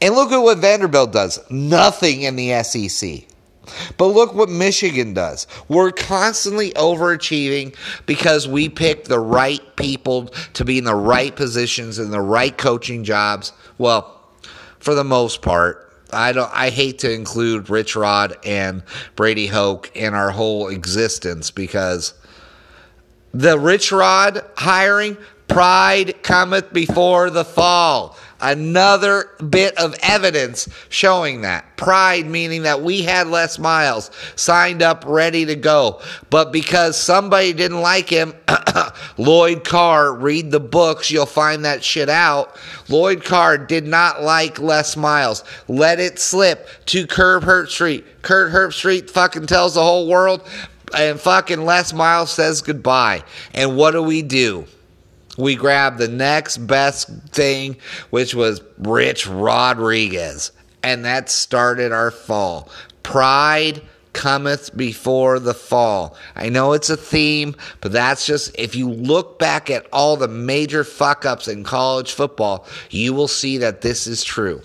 And 0.00 0.14
look 0.14 0.30
at 0.32 0.38
what 0.38 0.58
Vanderbilt 0.58 1.12
does 1.12 1.38
nothing 1.50 2.22
in 2.22 2.36
the 2.36 2.62
SEC. 2.62 3.24
But 3.96 4.06
look 4.06 4.34
what 4.34 4.48
Michigan 4.48 5.14
does. 5.14 5.46
We're 5.68 5.92
constantly 5.92 6.70
overachieving 6.72 7.76
because 8.06 8.48
we 8.48 8.68
pick 8.68 9.04
the 9.04 9.20
right 9.20 9.60
people 9.76 10.26
to 10.54 10.64
be 10.64 10.78
in 10.78 10.84
the 10.84 10.94
right 10.94 11.34
positions 11.34 11.98
and 11.98 12.12
the 12.12 12.20
right 12.20 12.56
coaching 12.56 13.04
jobs. 13.04 13.52
Well, 13.78 14.20
for 14.78 14.94
the 14.94 15.04
most 15.04 15.42
part. 15.42 15.88
I 16.12 16.32
don't 16.32 16.50
I 16.52 16.68
hate 16.68 16.98
to 17.00 17.12
include 17.12 17.70
Rich 17.70 17.96
Rod 17.96 18.36
and 18.44 18.82
Brady 19.16 19.46
Hoke 19.46 19.90
in 19.94 20.12
our 20.12 20.30
whole 20.30 20.68
existence 20.68 21.50
because 21.50 22.12
the 23.32 23.58
Rich 23.58 23.92
Rod 23.92 24.44
hiring 24.56 25.16
pride 25.48 26.22
cometh 26.22 26.72
before 26.72 27.30
the 27.30 27.44
fall. 27.44 28.18
Another 28.42 29.30
bit 29.48 29.78
of 29.78 29.94
evidence 30.02 30.68
showing 30.88 31.42
that. 31.42 31.76
Pride 31.76 32.26
meaning 32.26 32.62
that 32.62 32.82
we 32.82 33.02
had 33.02 33.28
Les 33.28 33.56
Miles 33.58 34.10
signed 34.34 34.82
up, 34.82 35.04
ready 35.06 35.46
to 35.46 35.54
go. 35.54 36.00
But 36.28 36.52
because 36.52 37.00
somebody 37.00 37.52
didn't 37.52 37.80
like 37.80 38.08
him, 38.08 38.34
Lloyd 39.16 39.64
Carr, 39.64 40.12
read 40.12 40.50
the 40.50 40.60
books, 40.60 41.08
you'll 41.08 41.24
find 41.24 41.64
that 41.64 41.84
shit 41.84 42.08
out. 42.08 42.56
Lloyd 42.88 43.24
Carr 43.24 43.58
did 43.58 43.86
not 43.86 44.22
like 44.22 44.58
Les 44.58 44.96
Miles. 44.96 45.44
Let 45.68 46.00
it 46.00 46.18
slip 46.18 46.68
to 46.86 47.06
Kirk 47.06 47.44
Herbstreit. 47.44 48.04
Kirk 48.22 48.52
Herbstreit 48.52 49.08
fucking 49.08 49.46
tells 49.46 49.74
the 49.74 49.82
whole 49.82 50.08
world, 50.08 50.48
and 50.96 51.20
fucking 51.20 51.64
Les 51.64 51.92
Miles 51.92 52.32
says 52.32 52.60
goodbye. 52.60 53.22
And 53.54 53.76
what 53.76 53.92
do 53.92 54.02
we 54.02 54.22
do? 54.22 54.66
We 55.38 55.54
grabbed 55.56 55.98
the 55.98 56.08
next 56.08 56.58
best 56.58 57.08
thing, 57.30 57.76
which 58.10 58.34
was 58.34 58.62
Rich 58.78 59.26
Rodriguez. 59.26 60.52
And 60.82 61.04
that 61.04 61.30
started 61.30 61.92
our 61.92 62.10
fall. 62.10 62.68
Pride 63.02 63.82
cometh 64.12 64.76
before 64.76 65.38
the 65.38 65.54
fall. 65.54 66.16
I 66.36 66.50
know 66.50 66.74
it's 66.74 66.90
a 66.90 66.96
theme, 66.96 67.54
but 67.80 67.92
that's 67.92 68.26
just, 68.26 68.54
if 68.58 68.74
you 68.74 68.90
look 68.90 69.38
back 69.38 69.70
at 69.70 69.86
all 69.90 70.16
the 70.16 70.28
major 70.28 70.84
fuck 70.84 71.24
ups 71.24 71.48
in 71.48 71.64
college 71.64 72.12
football, 72.12 72.66
you 72.90 73.14
will 73.14 73.28
see 73.28 73.58
that 73.58 73.80
this 73.80 74.06
is 74.06 74.22
true. 74.22 74.60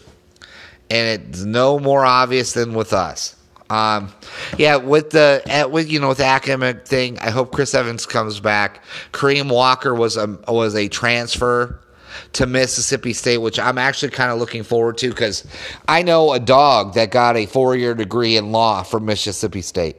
And 0.89 1.21
it's 1.21 1.43
no 1.43 1.80
more 1.80 2.03
obvious 2.06 2.53
than 2.53 2.73
with 2.73 2.91
us. 2.91 3.37
Um, 3.69 4.12
yeah, 4.58 4.77
with 4.77 5.10
the 5.10 5.41
at, 5.45 5.71
with 5.71 5.91
you 5.91 5.99
know 5.99 6.10
with 6.10 6.19
the 6.19 6.25
academic 6.25 6.88
thing, 6.88 7.19
I 7.19 7.30
hope 7.30 7.51
Chris 7.51 7.73
Evans 7.73 8.06
comes 8.06 8.39
back. 8.39 8.84
Kareem 9.12 9.51
Walker 9.51 9.93
was 9.93 10.17
a 10.17 10.39
was 10.47 10.75
a 10.75 10.88
transfer 10.88 11.82
to 12.34 12.45
Mississippi 12.45 13.13
State, 13.13 13.39
which 13.39 13.60
I'm 13.60 13.77
actually 13.77 14.12
kind 14.12 14.32
of 14.32 14.39
looking 14.39 14.63
forward 14.63 14.97
to 14.99 15.10
because 15.10 15.45
I 15.88 16.01
know 16.01 16.34
a 16.34 16.39
dog 16.39 16.93
that 16.93 17.12
got 17.12 17.36
a 17.36 17.45
four 17.45 17.75
year 17.75 17.93
degree 17.93 18.38
in 18.38 18.51
law 18.51 18.84
from 18.84 19.06
Mississippi 19.06 19.62
State. 19.62 19.97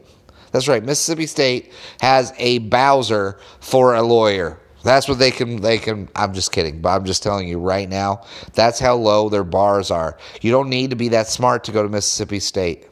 That's 0.53 0.69
right, 0.69 0.83
Mississippi 0.83 1.27
State 1.27 1.73
has 2.01 2.33
a 2.39 2.59
Bowser 2.59 3.39
for 3.61 3.95
a 3.95 4.03
lawyer. 4.03 4.59
That's 4.83 5.09
what 5.09 5.19
they 5.19 5.31
can 5.31 5.61
they 5.61 5.79
can 5.79 6.09
I'm 6.17 6.33
just 6.33 6.53
kidding, 6.53 6.81
but 6.81 6.91
I'm 6.91 7.05
just 7.05 7.23
telling 7.23 7.49
you 7.49 7.59
right 7.59 7.89
now, 7.89 8.23
that's 8.55 8.79
how 8.79 8.95
low 8.95 9.29
their 9.29 9.45
bars 9.45 9.91
are. 9.91 10.17
You 10.41 10.51
don't 10.51 10.71
need 10.71 10.91
to 10.91 10.97
be 10.97 11.09
that 11.09 11.27
smart 11.27 11.65
to 11.65 11.73
go 11.73 11.83
to 11.83 11.89
Mississippi 11.89 12.41
State. 12.41 12.87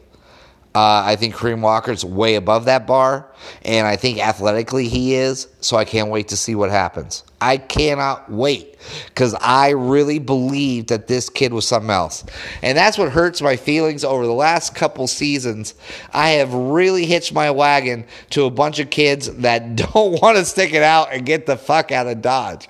Uh, 0.75 1.01
I 1.05 1.15
think 1.15 1.33
Kareem 1.35 1.61
Walker's 1.61 2.05
way 2.05 2.35
above 2.35 2.65
that 2.65 2.85
bar, 2.85 3.31
and 3.63 3.87
I 3.87 3.95
think 3.95 4.19
athletically 4.19 4.87
he 4.87 5.15
is. 5.15 5.47
So 5.59 5.75
I 5.75 5.85
can't 5.85 6.09
wait 6.09 6.27
to 6.27 6.37
see 6.37 6.53
what 6.53 6.69
happens. 6.69 7.23
I 7.39 7.57
cannot 7.57 8.31
wait 8.31 8.77
because 9.05 9.35
I 9.35 9.69
really 9.69 10.17
believe 10.17 10.87
that 10.87 11.07
this 11.07 11.29
kid 11.29 11.53
was 11.53 11.67
something 11.67 11.91
else. 11.91 12.25
And 12.61 12.77
that's 12.77 12.97
what 12.97 13.11
hurts 13.11 13.41
my 13.41 13.55
feelings 13.55 14.03
over 14.03 14.25
the 14.25 14.33
last 14.33 14.73
couple 14.73 15.07
seasons. 15.07 15.75
I 16.13 16.29
have 16.31 16.53
really 16.53 17.05
hitched 17.05 17.33
my 17.33 17.51
wagon 17.51 18.05
to 18.31 18.45
a 18.45 18.51
bunch 18.51 18.79
of 18.79 18.89
kids 18.89 19.31
that 19.37 19.75
don't 19.93 20.21
want 20.21 20.37
to 20.37 20.45
stick 20.45 20.73
it 20.73 20.83
out 20.83 21.09
and 21.11 21.25
get 21.25 21.45
the 21.45 21.57
fuck 21.57 21.91
out 21.91 22.07
of 22.07 22.21
Dodge. 22.21 22.69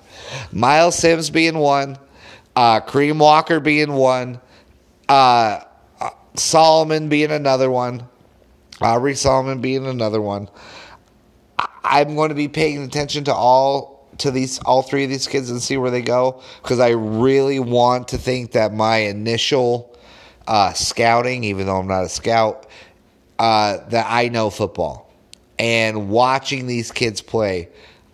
Myles 0.52 0.96
Sims 0.96 1.30
being 1.30 1.58
one, 1.58 1.98
uh, 2.54 2.80
Kareem 2.80 3.18
Walker 3.18 3.60
being 3.60 3.92
one. 3.92 4.40
Uh, 5.08 5.60
Solomon 6.38 7.08
being 7.08 7.30
another 7.30 7.70
one, 7.70 8.06
Aubrey 8.80 9.14
Solomon 9.14 9.60
being 9.60 9.86
another 9.86 10.20
one. 10.20 10.48
I'm 11.84 12.14
going 12.14 12.28
to 12.28 12.34
be 12.34 12.48
paying 12.48 12.82
attention 12.82 13.24
to 13.24 13.34
all 13.34 14.06
to 14.18 14.30
these 14.30 14.58
all 14.60 14.82
three 14.82 15.04
of 15.04 15.10
these 15.10 15.26
kids 15.26 15.50
and 15.50 15.62
see 15.62 15.76
where 15.76 15.90
they 15.90 16.02
go 16.02 16.42
because 16.62 16.80
I 16.80 16.90
really 16.90 17.60
want 17.60 18.08
to 18.08 18.18
think 18.18 18.52
that 18.52 18.72
my 18.72 18.96
initial 18.98 19.96
uh, 20.46 20.72
scouting, 20.72 21.44
even 21.44 21.66
though 21.66 21.78
I'm 21.78 21.86
not 21.86 22.04
a 22.04 22.08
scout, 22.08 22.66
uh, 23.38 23.78
that 23.88 24.06
I 24.08 24.28
know 24.28 24.50
football 24.50 25.10
and 25.58 26.08
watching 26.08 26.66
these 26.66 26.90
kids 26.90 27.20
play. 27.20 27.68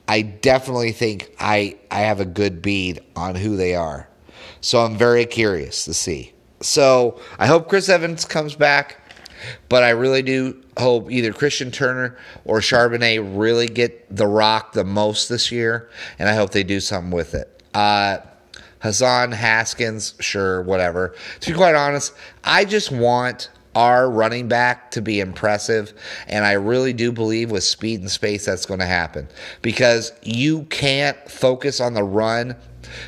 I 0.06 0.22
definitely 0.22 0.92
think 0.92 1.34
I 1.38 1.78
I 1.90 2.00
have 2.00 2.20
a 2.20 2.26
good 2.26 2.60
bead 2.62 3.00
on 3.16 3.34
who 3.34 3.56
they 3.56 3.74
are. 3.74 4.08
So 4.60 4.80
I'm 4.80 4.96
very 4.96 5.26
curious 5.26 5.84
to 5.86 5.94
see. 5.94 6.32
So 6.60 7.20
I 7.38 7.46
hope 7.46 7.68
Chris 7.68 7.88
Evans 7.88 8.24
comes 8.24 8.54
back. 8.54 9.00
But 9.68 9.82
I 9.82 9.90
really 9.90 10.22
do 10.22 10.62
hope 10.78 11.10
either 11.10 11.32
Christian 11.32 11.70
Turner 11.70 12.16
or 12.46 12.60
Charbonnet 12.60 13.38
really 13.38 13.66
get 13.66 14.14
the 14.14 14.26
rock 14.26 14.72
the 14.72 14.84
most 14.84 15.28
this 15.28 15.52
year, 15.52 15.90
and 16.18 16.30
I 16.30 16.34
hope 16.34 16.50
they 16.50 16.62
do 16.62 16.80
something 16.80 17.10
with 17.10 17.34
it. 17.34 17.62
Uh, 17.74 18.18
Hassan 18.80 19.32
Haskins, 19.32 20.14
sure, 20.20 20.62
whatever. 20.62 21.14
To 21.40 21.50
be 21.50 21.56
quite 21.56 21.74
honest, 21.74 22.14
I 22.42 22.64
just 22.64 22.90
want 22.90 23.50
our 23.74 24.08
running 24.10 24.46
back 24.46 24.90
to 24.92 25.02
be 25.02 25.20
impressive. 25.20 25.92
And 26.28 26.44
I 26.44 26.52
really 26.52 26.92
do 26.92 27.10
believe 27.10 27.50
with 27.50 27.64
speed 27.64 28.00
and 28.00 28.10
space 28.10 28.46
that's 28.46 28.66
going 28.66 28.80
to 28.80 28.86
happen 28.86 29.28
because 29.62 30.12
you 30.22 30.64
can't 30.64 31.16
focus 31.30 31.80
on 31.80 31.94
the 31.94 32.04
run 32.04 32.56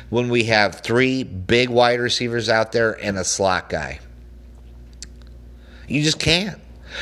when 0.09 0.29
we 0.29 0.45
have 0.45 0.81
three 0.81 1.23
big 1.23 1.69
wide 1.69 1.99
receivers 1.99 2.49
out 2.49 2.71
there 2.71 2.93
and 3.03 3.17
a 3.17 3.23
slot 3.23 3.69
guy. 3.69 3.99
You 5.87 6.03
just 6.03 6.19
can't. 6.19 6.59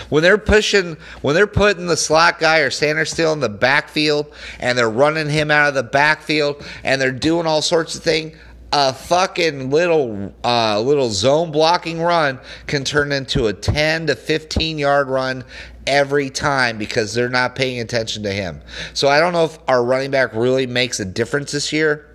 When 0.10 0.24
they're 0.24 0.38
pushing, 0.38 0.98
when 1.22 1.36
they're 1.36 1.48
putting 1.48 1.86
the 1.88 1.98
slot 1.98 2.40
guy 2.40 2.60
or 2.60 2.70
Sainristil 2.70 3.34
in 3.34 3.40
the 3.40 3.50
backfield 3.50 4.34
and 4.60 4.78
they're 4.78 4.90
running 4.90 5.30
him 5.30 5.52
out 5.52 5.70
of 5.70 5.76
the 5.76 5.84
backfield 5.84 6.64
and 6.84 7.02
they're 7.02 7.12
doing 7.12 7.46
all 7.46 7.62
sorts 7.62 7.96
of 7.96 8.04
things, 8.04 8.36
a 8.74 8.94
fucking 8.94 9.70
little 9.70 10.34
uh, 10.44 10.82
little 10.82 11.10
zone 11.10 11.52
blocking 11.52 12.02
run 12.02 12.40
can 12.68 12.84
turn 12.84 13.12
into 13.12 13.48
a 13.48 13.54
10 13.54 14.08
to 14.08 14.16
15 14.16 14.78
yard 14.78 15.08
run 15.08 15.46
every 15.88 16.30
time 16.30 16.78
because 16.78 17.14
they're 17.14 17.30
not 17.30 17.56
paying 17.56 17.80
attention 17.80 18.24
to 18.24 18.32
him. 18.32 18.62
So 18.94 19.08
I 19.08 19.20
don't 19.20 19.34
know 19.34 19.46
if 19.46 19.60
our 19.68 19.84
running 19.84 20.12
back 20.12 20.34
really 20.34 20.68
makes 20.68 21.00
a 21.00 21.06
difference 21.06 21.52
this 21.52 21.72
year 21.72 22.15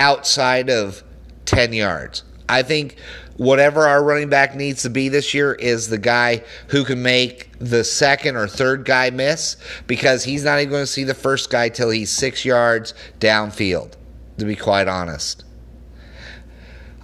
outside 0.00 0.70
of 0.70 1.04
10 1.44 1.72
yards. 1.72 2.24
I 2.48 2.62
think 2.64 2.96
whatever 3.36 3.86
our 3.86 4.02
running 4.02 4.28
back 4.28 4.56
needs 4.56 4.82
to 4.82 4.90
be 4.90 5.08
this 5.08 5.32
year 5.32 5.52
is 5.54 5.88
the 5.88 5.98
guy 5.98 6.42
who 6.68 6.84
can 6.84 7.02
make 7.02 7.50
the 7.58 7.84
second 7.84 8.36
or 8.36 8.48
third 8.48 8.84
guy 8.84 9.10
miss 9.10 9.56
because 9.86 10.24
he's 10.24 10.42
not 10.42 10.58
even 10.58 10.70
going 10.70 10.82
to 10.82 10.86
see 10.86 11.04
the 11.04 11.14
first 11.14 11.50
guy 11.50 11.68
till 11.68 11.90
he's 11.90 12.10
six 12.10 12.44
yards 12.44 12.94
downfield, 13.20 13.92
to 14.38 14.44
be 14.44 14.56
quite 14.56 14.88
honest. 14.88 15.44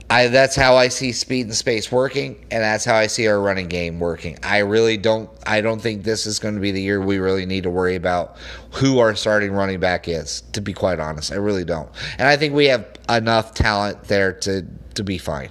I, 0.09 0.29
that's 0.29 0.55
how 0.55 0.77
I 0.77 0.87
see 0.89 1.11
speed 1.11 1.47
and 1.47 1.55
space 1.55 1.91
working, 1.91 2.47
and 2.53 2.63
that's 2.63 2.85
how 2.85 2.95
I 2.95 3.09
see 3.09 3.27
our 3.27 3.41
running 3.41 3.67
game 3.67 3.99
working. 3.99 4.39
I 4.43 4.59
really 4.59 4.97
don't. 4.97 5.29
I 5.45 5.61
don't 5.61 5.81
think 5.81 6.05
this 6.05 6.27
is 6.27 6.39
going 6.39 6.55
to 6.55 6.61
be 6.61 6.71
the 6.71 6.81
year 6.81 7.01
we 7.01 7.19
really 7.19 7.45
need 7.45 7.65
to 7.65 7.71
worry 7.71 7.97
about 7.97 8.37
who 8.71 9.01
our 9.01 9.17
starting 9.17 9.51
running 9.53 9.81
back 9.81 10.07
is. 10.07 10.43
To 10.53 10.61
be 10.61 10.73
quite 10.73 11.01
honest, 11.01 11.33
I 11.33 11.37
really 11.37 11.65
don't. 11.65 11.91
And 12.19 12.29
I 12.29 12.37
think 12.37 12.55
we 12.55 12.67
have 12.67 12.87
enough 13.09 13.53
talent 13.55 14.05
there 14.05 14.33
to 14.33 14.65
to 14.95 15.03
be 15.03 15.19
fine. 15.19 15.51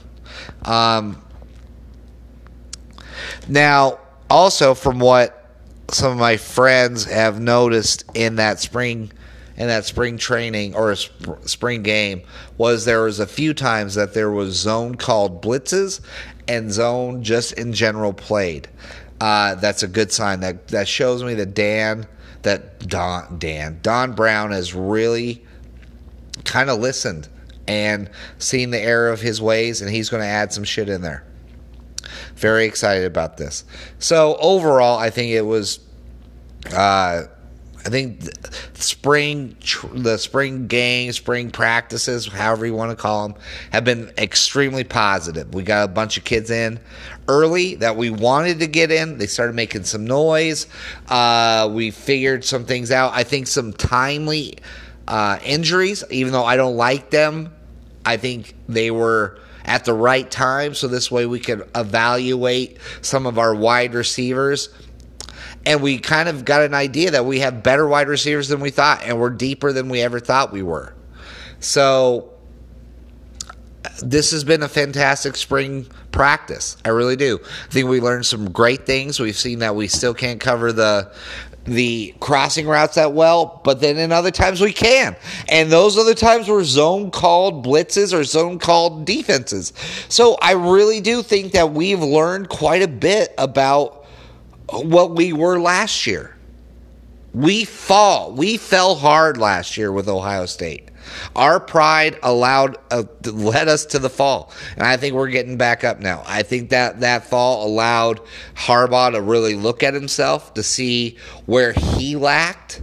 Um, 0.63 1.21
now, 3.49 3.99
also 4.29 4.73
from 4.73 4.99
what 4.99 5.49
some 5.89 6.13
of 6.13 6.17
my 6.17 6.37
friends 6.37 7.05
have 7.05 7.41
noticed 7.41 8.05
in 8.13 8.37
that 8.37 8.59
spring 8.59 9.11
in 9.57 9.67
that 9.67 9.85
spring 9.85 10.17
training 10.17 10.75
or 10.75 10.95
sp- 10.97 11.39
spring 11.45 11.83
game 11.83 12.21
was 12.57 12.85
there 12.85 13.03
was 13.03 13.19
a 13.19 13.27
few 13.27 13.53
times 13.53 13.95
that 13.95 14.13
there 14.13 14.31
was 14.31 14.53
zone 14.55 14.95
called 14.95 15.41
blitzes 15.41 16.01
and 16.47 16.71
zone 16.71 17.23
just 17.23 17.53
in 17.53 17.73
general 17.73 18.13
played. 18.13 18.67
Uh, 19.19 19.55
that's 19.55 19.83
a 19.83 19.87
good 19.87 20.11
sign. 20.11 20.41
That 20.41 20.67
that 20.69 20.87
shows 20.87 21.23
me 21.23 21.33
that 21.35 21.53
Dan, 21.53 22.05
that 22.41 22.79
Don 22.87 23.39
Dan 23.39 23.79
Don 23.81 24.13
Brown 24.13 24.51
has 24.51 24.73
really 24.73 25.43
kind 26.43 26.69
of 26.69 26.79
listened 26.79 27.29
and 27.67 28.09
seen 28.37 28.71
the 28.71 28.79
error 28.79 29.09
of 29.09 29.21
his 29.21 29.41
ways, 29.41 29.81
and 29.81 29.89
he's 29.89 30.09
going 30.09 30.21
to 30.21 30.27
add 30.27 30.53
some 30.53 30.63
shit 30.63 30.89
in 30.89 31.01
there. 31.01 31.23
Very 32.35 32.65
excited 32.65 33.05
about 33.05 33.37
this. 33.37 33.63
So 33.99 34.35
overall, 34.39 34.99
I 34.99 35.09
think 35.09 35.31
it 35.31 35.41
was. 35.41 35.79
Uh, 36.73 37.23
I 37.85 37.89
think 37.89 38.23
spring, 38.73 39.55
the 39.93 40.17
spring 40.17 40.65
games, 40.65 41.17
spring 41.17 41.51
practices, 41.51 42.25
however 42.25 42.65
you 42.65 42.73
want 42.73 42.89
to 42.89 42.95
call 42.95 43.27
them, 43.27 43.37
have 43.71 43.83
been 43.83 44.11
extremely 44.17 44.83
positive. 44.83 45.53
We 45.53 45.61
got 45.61 45.85
a 45.85 45.87
bunch 45.87 46.17
of 46.17 46.23
kids 46.23 46.49
in 46.49 46.79
early 47.27 47.75
that 47.75 47.95
we 47.95 48.09
wanted 48.09 48.59
to 48.61 48.67
get 48.67 48.91
in. 48.91 49.19
They 49.19 49.27
started 49.27 49.55
making 49.55 49.83
some 49.83 50.05
noise. 50.05 50.65
Uh, 51.07 51.69
we 51.71 51.91
figured 51.91 52.43
some 52.43 52.65
things 52.65 52.89
out. 52.89 53.13
I 53.13 53.23
think 53.23 53.45
some 53.45 53.71
timely 53.71 54.57
uh, 55.07 55.37
injuries, 55.43 56.03
even 56.09 56.33
though 56.33 56.45
I 56.45 56.57
don't 56.57 56.77
like 56.77 57.11
them, 57.11 57.53
I 58.03 58.17
think 58.17 58.55
they 58.67 58.89
were 58.89 59.39
at 59.63 59.85
the 59.85 59.93
right 59.93 60.29
time. 60.29 60.73
So 60.73 60.87
this 60.87 61.11
way 61.11 61.27
we 61.27 61.39
could 61.39 61.69
evaluate 61.75 62.77
some 63.01 63.27
of 63.27 63.37
our 63.37 63.53
wide 63.53 63.93
receivers 63.93 64.69
and 65.65 65.81
we 65.81 65.97
kind 65.97 66.29
of 66.29 66.45
got 66.45 66.61
an 66.61 66.73
idea 66.73 67.11
that 67.11 67.25
we 67.25 67.39
have 67.39 67.63
better 67.63 67.87
wide 67.87 68.07
receivers 68.07 68.47
than 68.47 68.59
we 68.59 68.69
thought, 68.69 69.03
and 69.03 69.19
we're 69.19 69.29
deeper 69.29 69.73
than 69.73 69.89
we 69.89 70.01
ever 70.01 70.19
thought 70.19 70.51
we 70.51 70.61
were. 70.61 70.93
So 71.59 72.31
this 74.01 74.31
has 74.31 74.43
been 74.43 74.63
a 74.63 74.67
fantastic 74.67 75.35
spring 75.35 75.87
practice. 76.11 76.77
I 76.85 76.89
really 76.89 77.15
do. 77.15 77.39
I 77.43 77.71
think 77.71 77.89
we 77.89 77.99
learned 77.99 78.25
some 78.25 78.51
great 78.51 78.85
things. 78.85 79.19
We've 79.19 79.37
seen 79.37 79.59
that 79.59 79.75
we 79.75 79.87
still 79.87 80.13
can't 80.13 80.39
cover 80.39 80.71
the 80.71 81.11
the 81.65 82.13
crossing 82.19 82.67
routes 82.67 82.93
that 82.93 83.13
well, 83.13 83.59
but 83.63 83.81
then 83.81 83.97
in 83.97 84.11
other 84.11 84.29
times 84.29 84.61
we 84.61 84.71
can. 84.71 85.15
And 85.49 85.71
those 85.71 85.97
other 85.97 86.13
times 86.13 86.47
were 86.47 86.63
zone 86.63 87.09
called 87.09 87.65
blitzes 87.65 88.13
or 88.13 88.23
zone 88.23 88.59
called 88.59 89.05
defenses. 89.05 89.73
So 90.07 90.37
I 90.43 90.51
really 90.51 91.01
do 91.01 91.23
think 91.23 91.53
that 91.53 91.71
we've 91.71 92.01
learned 92.01 92.49
quite 92.49 92.83
a 92.83 92.87
bit 92.87 93.33
about 93.39 94.04
what 94.69 95.15
we 95.15 95.33
were 95.33 95.59
last 95.59 96.07
year. 96.07 96.35
We 97.33 97.65
fall. 97.65 98.31
We 98.31 98.57
fell 98.57 98.95
hard 98.95 99.37
last 99.37 99.77
year 99.77 99.91
with 99.91 100.07
Ohio 100.07 100.45
State. 100.45 100.89
Our 101.35 101.59
pride 101.59 102.17
allowed 102.23 102.77
uh, 102.91 103.03
led 103.25 103.67
us 103.67 103.85
to 103.87 103.99
the 103.99 104.09
fall, 104.09 104.51
and 104.75 104.83
I 104.83 104.97
think 104.97 105.15
we're 105.15 105.29
getting 105.29 105.57
back 105.57 105.83
up 105.83 105.99
now. 105.99 106.23
I 106.25 106.43
think 106.43 106.69
that 106.69 107.01
that 107.01 107.25
fall 107.25 107.67
allowed 107.67 108.21
Harbaugh 108.55 109.11
to 109.11 109.21
really 109.21 109.53
look 109.53 109.83
at 109.83 109.93
himself 109.93 110.53
to 110.55 110.63
see 110.63 111.17
where 111.45 111.73
he 111.73 112.15
lacked. 112.15 112.81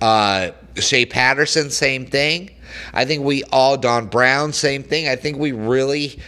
Uh, 0.00 0.52
Shea 0.76 1.06
Patterson, 1.06 1.70
same 1.70 2.06
thing. 2.06 2.50
I 2.92 3.04
think 3.04 3.24
we 3.24 3.44
all 3.44 3.76
Don 3.76 4.06
Brown, 4.06 4.52
same 4.52 4.82
thing. 4.82 5.08
I 5.08 5.16
think 5.16 5.38
we 5.38 5.52
really 5.52 6.20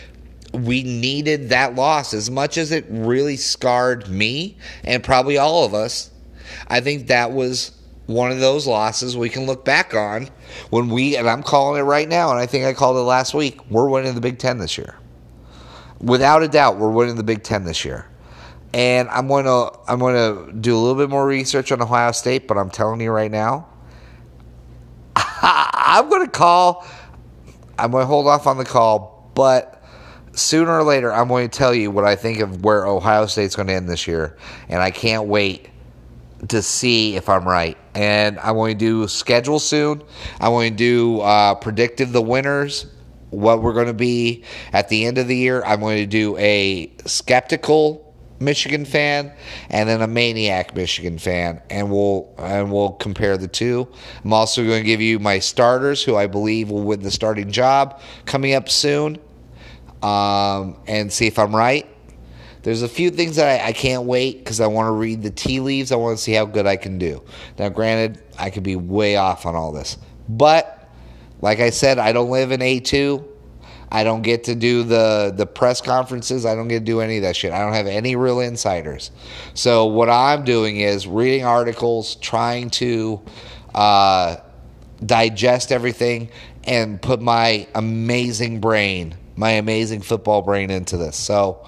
we 0.52 0.82
needed 0.82 1.50
that 1.50 1.74
loss 1.74 2.12
as 2.12 2.30
much 2.30 2.58
as 2.58 2.72
it 2.72 2.84
really 2.88 3.36
scarred 3.36 4.08
me 4.08 4.56
and 4.84 5.02
probably 5.02 5.38
all 5.38 5.64
of 5.64 5.74
us. 5.74 6.10
I 6.68 6.80
think 6.80 7.06
that 7.06 7.32
was 7.32 7.72
one 8.06 8.32
of 8.32 8.40
those 8.40 8.66
losses 8.66 9.16
we 9.16 9.28
can 9.28 9.46
look 9.46 9.64
back 9.64 9.94
on 9.94 10.28
when 10.70 10.88
we, 10.88 11.16
and 11.16 11.28
I'm 11.28 11.42
calling 11.42 11.80
it 11.80 11.84
right 11.84 12.08
now, 12.08 12.30
and 12.30 12.38
I 12.40 12.46
think 12.46 12.64
I 12.64 12.72
called 12.72 12.96
it 12.96 13.00
last 13.00 13.34
week, 13.34 13.70
we're 13.70 13.88
winning 13.88 14.14
the 14.14 14.20
Big 14.20 14.38
Ten 14.38 14.58
this 14.58 14.76
year. 14.76 14.96
Without 16.00 16.42
a 16.42 16.48
doubt, 16.48 16.78
we're 16.78 16.90
winning 16.90 17.16
the 17.16 17.22
Big 17.22 17.44
Ten 17.44 17.64
this 17.64 17.84
year. 17.84 18.06
And 18.72 19.08
I'm 19.08 19.26
going 19.26 19.44
to 19.44 19.72
I'm 19.88 19.98
going 19.98 20.14
to 20.14 20.52
do 20.52 20.76
a 20.76 20.78
little 20.78 20.96
bit 20.96 21.10
more 21.10 21.26
research 21.26 21.72
on 21.72 21.82
Ohio 21.82 22.12
State, 22.12 22.46
but 22.46 22.56
I'm 22.56 22.70
telling 22.70 23.00
you 23.00 23.10
right 23.10 23.30
now, 23.30 23.68
I'm 25.16 26.08
going 26.08 26.24
to 26.24 26.30
call. 26.30 26.86
I'm 27.78 27.90
going 27.90 28.02
to 28.02 28.06
hold 28.06 28.28
off 28.28 28.46
on 28.46 28.58
the 28.58 28.64
call, 28.64 29.30
but 29.34 29.79
sooner 30.32 30.72
or 30.72 30.82
later, 30.84 31.12
I'm 31.12 31.28
going 31.28 31.48
to 31.48 31.58
tell 31.58 31.74
you 31.74 31.90
what 31.90 32.04
I 32.04 32.16
think 32.16 32.40
of 32.40 32.64
where 32.64 32.86
Ohio 32.86 33.26
State's 33.26 33.56
going 33.56 33.68
to 33.68 33.74
end 33.74 33.88
this 33.88 34.06
year, 34.06 34.36
and 34.68 34.80
I 34.80 34.90
can't 34.90 35.26
wait 35.26 35.68
to 36.48 36.62
see 36.62 37.16
if 37.16 37.28
I'm 37.28 37.46
right. 37.46 37.76
And 37.94 38.38
I'm 38.38 38.54
going 38.54 38.78
to 38.78 38.84
do 38.84 39.08
schedule 39.08 39.58
soon. 39.58 40.02
I'm 40.40 40.52
going 40.52 40.72
to 40.72 40.76
do 40.76 41.20
uh, 41.20 41.54
predictive 41.56 42.12
the 42.12 42.22
winners, 42.22 42.86
what 43.30 43.62
we're 43.62 43.74
going 43.74 43.86
to 43.86 43.92
be 43.92 44.44
at 44.72 44.88
the 44.88 45.04
end 45.04 45.18
of 45.18 45.28
the 45.28 45.36
year. 45.36 45.62
I'm 45.64 45.80
going 45.80 45.98
to 45.98 46.06
do 46.06 46.36
a 46.38 46.92
skeptical 47.04 48.06
Michigan 48.38 48.86
fan 48.86 49.32
and 49.68 49.86
then 49.86 50.00
a 50.00 50.06
maniac 50.06 50.74
Michigan 50.74 51.18
fan, 51.18 51.60
and 51.68 51.90
we'll 51.90 52.34
and 52.38 52.72
we'll 52.72 52.92
compare 52.92 53.36
the 53.36 53.48
two. 53.48 53.86
I'm 54.24 54.32
also 54.32 54.64
going 54.64 54.82
to 54.82 54.86
give 54.86 55.02
you 55.02 55.18
my 55.18 55.40
starters, 55.40 56.02
who 56.02 56.16
I 56.16 56.26
believe 56.26 56.70
will 56.70 56.82
win 56.82 57.02
the 57.02 57.10
starting 57.10 57.50
job 57.50 58.00
coming 58.24 58.54
up 58.54 58.70
soon 58.70 59.18
um, 60.02 60.76
and 60.86 61.12
see 61.12 61.26
if 61.26 61.38
I'm 61.38 61.54
right. 61.54 61.86
There's 62.62 62.82
a 62.82 62.88
few 62.88 63.10
things 63.10 63.36
that 63.36 63.62
I, 63.62 63.68
I 63.68 63.72
can't 63.72 64.04
wait 64.04 64.38
because 64.38 64.60
I 64.60 64.66
want 64.66 64.88
to 64.88 64.92
read 64.92 65.22
the 65.22 65.30
tea 65.30 65.60
leaves. 65.60 65.92
I 65.92 65.96
want 65.96 66.18
to 66.18 66.22
see 66.22 66.32
how 66.32 66.44
good 66.44 66.66
I 66.66 66.76
can 66.76 66.98
do. 66.98 67.22
Now, 67.58 67.70
granted, 67.70 68.22
I 68.38 68.50
could 68.50 68.62
be 68.62 68.76
way 68.76 69.16
off 69.16 69.46
on 69.46 69.54
all 69.54 69.72
this, 69.72 69.96
but 70.28 70.88
like 71.40 71.60
I 71.60 71.70
said, 71.70 71.98
I 71.98 72.12
don't 72.12 72.30
live 72.30 72.52
in 72.52 72.60
A2. 72.60 73.26
I 73.92 74.04
don't 74.04 74.22
get 74.22 74.44
to 74.44 74.54
do 74.54 74.84
the 74.84 75.32
the 75.34 75.46
press 75.46 75.80
conferences. 75.80 76.46
I 76.46 76.54
don't 76.54 76.68
get 76.68 76.80
to 76.80 76.84
do 76.84 77.00
any 77.00 77.16
of 77.16 77.22
that 77.24 77.34
shit. 77.34 77.52
I 77.52 77.58
don't 77.60 77.72
have 77.72 77.88
any 77.88 78.14
real 78.14 78.40
insiders. 78.40 79.10
So 79.54 79.86
what 79.86 80.08
I'm 80.08 80.44
doing 80.44 80.76
is 80.76 81.08
reading 81.08 81.44
articles, 81.44 82.14
trying 82.16 82.70
to 82.70 83.20
uh, 83.74 84.36
digest 85.04 85.72
everything, 85.72 86.28
and 86.64 87.02
put 87.02 87.20
my 87.20 87.66
amazing 87.74 88.60
brain 88.60 89.16
my 89.40 89.52
amazing 89.52 90.02
football 90.02 90.42
brain 90.42 90.70
into 90.70 90.96
this. 90.96 91.16
So 91.16 91.66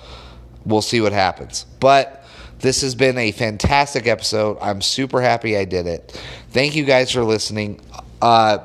we'll 0.65 0.83
see 0.83 1.01
what 1.01 1.13
happens. 1.13 1.67
But 1.81 2.25
This 2.63 2.83
has 2.83 2.95
been 2.95 3.19
a 3.19 3.33
fantastic 3.33 4.07
episode. 4.07 4.57
I'm 4.61 4.81
super 4.83 5.21
happy 5.21 5.57
I 5.57 5.65
did 5.65 5.89
it. 5.89 6.13
Thank 6.51 6.77
you 6.77 6.85
guys 6.85 7.11
for 7.11 7.25
listening. 7.25 7.81
Uh, 8.23 8.59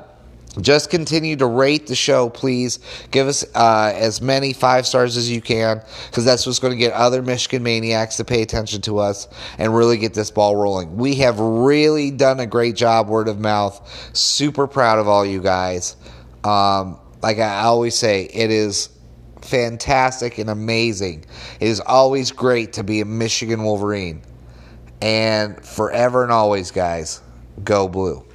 just 0.60 0.88
continue 0.88 1.34
to 1.34 1.46
rate 1.46 1.88
the 1.88 1.96
show, 1.96 2.28
please. 2.28 2.78
Give 3.10 3.26
us 3.26 3.44
uh, 3.56 3.92
as 3.96 4.22
many 4.22 4.52
five 4.52 4.86
stars 4.86 5.16
as 5.16 5.28
you 5.28 5.40
can, 5.40 5.82
because 6.06 6.24
that's 6.24 6.46
what's 6.46 6.60
going 6.60 6.72
to 6.72 6.78
get 6.78 6.92
other 6.92 7.22
Michigan 7.22 7.64
maniacs 7.64 8.18
to 8.18 8.24
pay 8.24 8.40
attention 8.42 8.82
to 8.82 8.98
us 8.98 9.26
and 9.58 9.76
really 9.76 9.98
get 9.98 10.14
this 10.14 10.30
ball 10.30 10.54
rolling. 10.54 10.96
We 10.96 11.16
have 11.16 11.40
really 11.40 12.12
done 12.12 12.38
a 12.38 12.46
great 12.46 12.76
job, 12.76 13.08
word 13.08 13.26
of 13.26 13.40
mouth. 13.40 14.16
Super 14.16 14.68
proud 14.68 15.00
of 15.00 15.08
all 15.08 15.26
you 15.26 15.42
guys. 15.42 15.96
Um, 16.44 17.00
like 17.20 17.38
I 17.38 17.62
always 17.62 17.96
say, 17.96 18.26
it 18.26 18.52
is 18.52 18.90
fantastic 19.48 20.38
and 20.38 20.50
amazing. 20.50 21.24
It 21.60 21.68
is 21.68 21.80
always 21.80 22.30
great 22.30 22.74
to 22.74 22.84
be 22.84 23.00
a 23.00 23.04
Michigan 23.04 23.62
Wolverine. 23.62 24.22
And 25.00 25.64
forever 25.64 26.22
and 26.22 26.32
always, 26.32 26.70
guys, 26.70 27.22
go 27.64 27.88
blue. 27.88 28.27